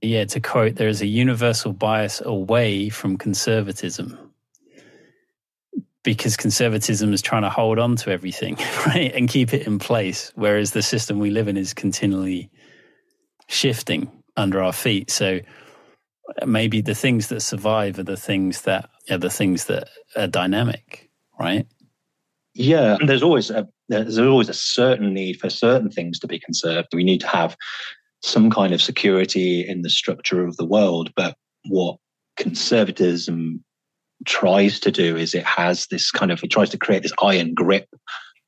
[0.00, 4.18] yeah, to quote, there is a universal bias away from conservatism
[6.04, 10.30] because conservatism is trying to hold on to everything, right, and keep it in place,
[10.36, 12.50] whereas the system we live in is continually
[13.48, 15.10] shifting under our feet.
[15.10, 15.40] So
[16.46, 21.10] maybe the things that survive are the things that are the things that are dynamic,
[21.40, 21.66] right?
[22.54, 26.88] Yeah, there's always a there's always a certain need for certain things to be conserved.
[26.94, 27.56] We need to have
[28.22, 31.36] some kind of security in the structure of the world, but
[31.68, 31.98] what
[32.36, 33.62] conservatism
[34.24, 37.54] tries to do is it has this kind of it tries to create this iron
[37.54, 37.88] grip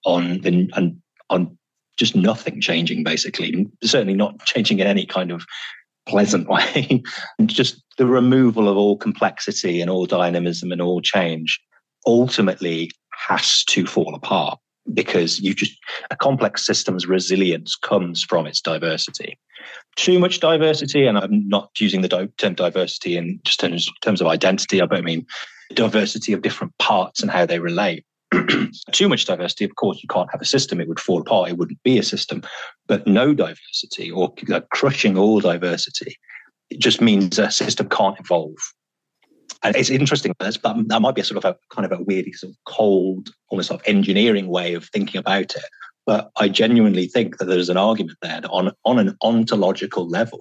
[0.05, 1.01] on the and
[1.31, 1.57] on
[1.97, 3.67] just nothing changing basically.
[3.83, 5.45] Certainly not changing in any kind of
[6.07, 7.03] pleasant way.
[7.45, 11.61] Just the removal of all complexity and all dynamism and all change
[12.07, 12.91] ultimately
[13.29, 14.59] has to fall apart
[14.95, 15.77] because you just
[16.11, 19.39] a complex system's resilience comes from its diversity.
[19.97, 24.27] Too much diversity and i'm not using the term diversity in just terms, terms of
[24.27, 25.27] identity i don't mean
[25.75, 28.05] diversity of different parts and how they relate.
[28.93, 30.81] Too much diversity, of course, you can't have a system.
[30.81, 31.51] It would fall apart.
[31.51, 32.43] It wouldn't be a system.
[32.87, 36.17] But no diversity or like, crushing all diversity,
[36.71, 38.57] it just means a system can't evolve.
[39.63, 40.35] And it's interesting.
[40.39, 43.31] That, that might be a sort of a kind of a weirdly sort of cold,
[43.49, 45.65] almost sort of engineering way of thinking about it.
[46.05, 50.41] But I genuinely think that there's an argument there that on, on an ontological level,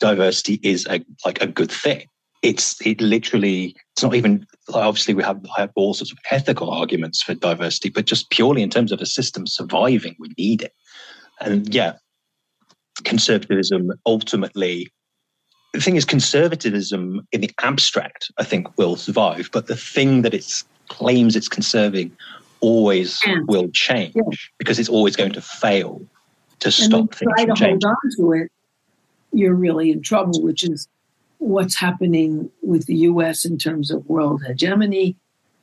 [0.00, 2.06] diversity is a, like a good thing
[2.42, 7.22] it's it literally it's not even obviously we have, have all sorts of ethical arguments
[7.22, 10.74] for diversity but just purely in terms of a system surviving we need it
[11.40, 11.92] and yeah
[13.04, 14.90] conservatism ultimately
[15.72, 20.34] the thing is conservatism in the abstract i think will survive but the thing that
[20.34, 22.10] it claims it's conserving
[22.60, 23.38] always yeah.
[23.46, 24.22] will change yeah.
[24.58, 26.02] because it's always going to fail
[26.58, 27.80] to and stop things try to changing.
[27.82, 28.52] hold on to it
[29.32, 30.88] you're really in trouble which is
[31.40, 35.16] what's happening with the US in terms of world hegemony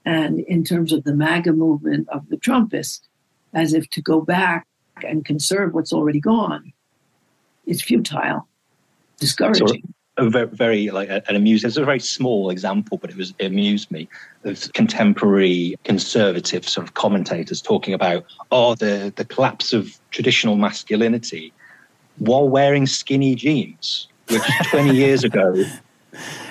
[0.05, 3.01] and in terms of the MAGA movement of the Trumpists,
[3.53, 4.67] as if to go back
[5.03, 6.73] and conserve what's already gone
[7.65, 8.47] is futile,
[9.19, 9.67] discouraging.
[9.67, 11.67] So a very, very like an amusing.
[11.67, 14.09] It's a very small example, but it was it amused me
[14.45, 21.53] of contemporary conservative sort of commentators talking about oh the the collapse of traditional masculinity
[22.17, 25.53] while wearing skinny jeans which 20 years ago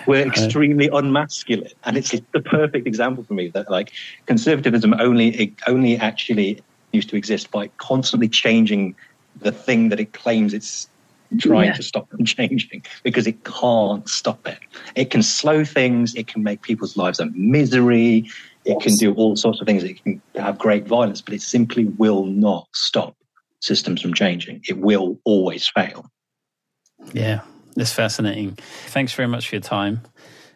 [0.06, 3.92] We're extremely unmasculine, and it's the perfect example for me that like
[4.26, 6.62] conservatism only only actually
[6.92, 8.94] used to exist by constantly changing
[9.40, 10.88] the thing that it claims it's
[11.38, 11.74] trying yeah.
[11.74, 14.58] to stop from changing because it can't stop it.
[14.94, 18.30] It can slow things, it can make people's lives a misery,
[18.64, 21.84] it can do all sorts of things, it can have great violence, but it simply
[21.84, 23.16] will not stop
[23.60, 24.62] systems from changing.
[24.68, 26.08] It will always fail.
[27.12, 27.40] Yeah,
[27.76, 28.58] it's fascinating.
[28.86, 30.00] Thanks very much for your time.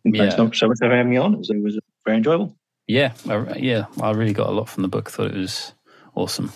[0.04, 0.30] Thanks yeah.
[0.30, 1.34] so much for having me on.
[1.34, 2.56] It was, it was very enjoyable.
[2.86, 5.10] Yeah, I, yeah, I really got a lot from the book.
[5.10, 5.72] Thought it was
[6.14, 6.52] awesome.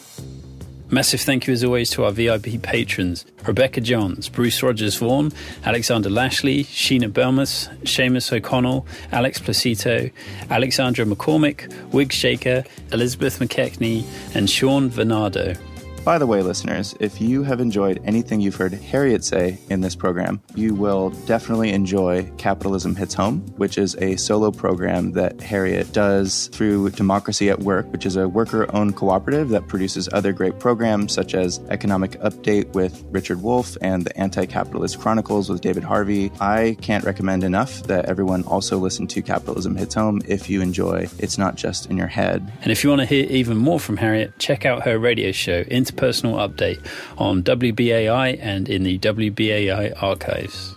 [0.90, 5.32] Massive thank you as always to our VIP patrons Rebecca Johns, Bruce Rogers Vaughn,
[5.64, 10.12] Alexander Lashley, Sheena Belmas, Seamus O'Connell, Alex Placito,
[10.50, 14.04] Alexandra McCormick, Wig Shaker, Elizabeth McKechnie,
[14.34, 15.58] and Sean Venado.
[16.04, 19.96] By the way, listeners, if you have enjoyed anything you've heard Harriet say in this
[19.96, 25.94] program, you will definitely enjoy Capitalism Hits Home, which is a solo program that Harriet
[25.94, 30.58] does through Democracy at Work, which is a worker owned cooperative that produces other great
[30.58, 35.84] programs such as Economic Update with Richard Wolff and the Anti Capitalist Chronicles with David
[35.84, 36.30] Harvey.
[36.38, 41.08] I can't recommend enough that everyone also listen to Capitalism Hits Home if you enjoy
[41.18, 42.52] It's Not Just in Your Head.
[42.60, 45.64] And if you want to hear even more from Harriet, check out her radio show,
[45.68, 46.80] Into personal update
[47.18, 50.76] on WBAI and in the WBAI archives.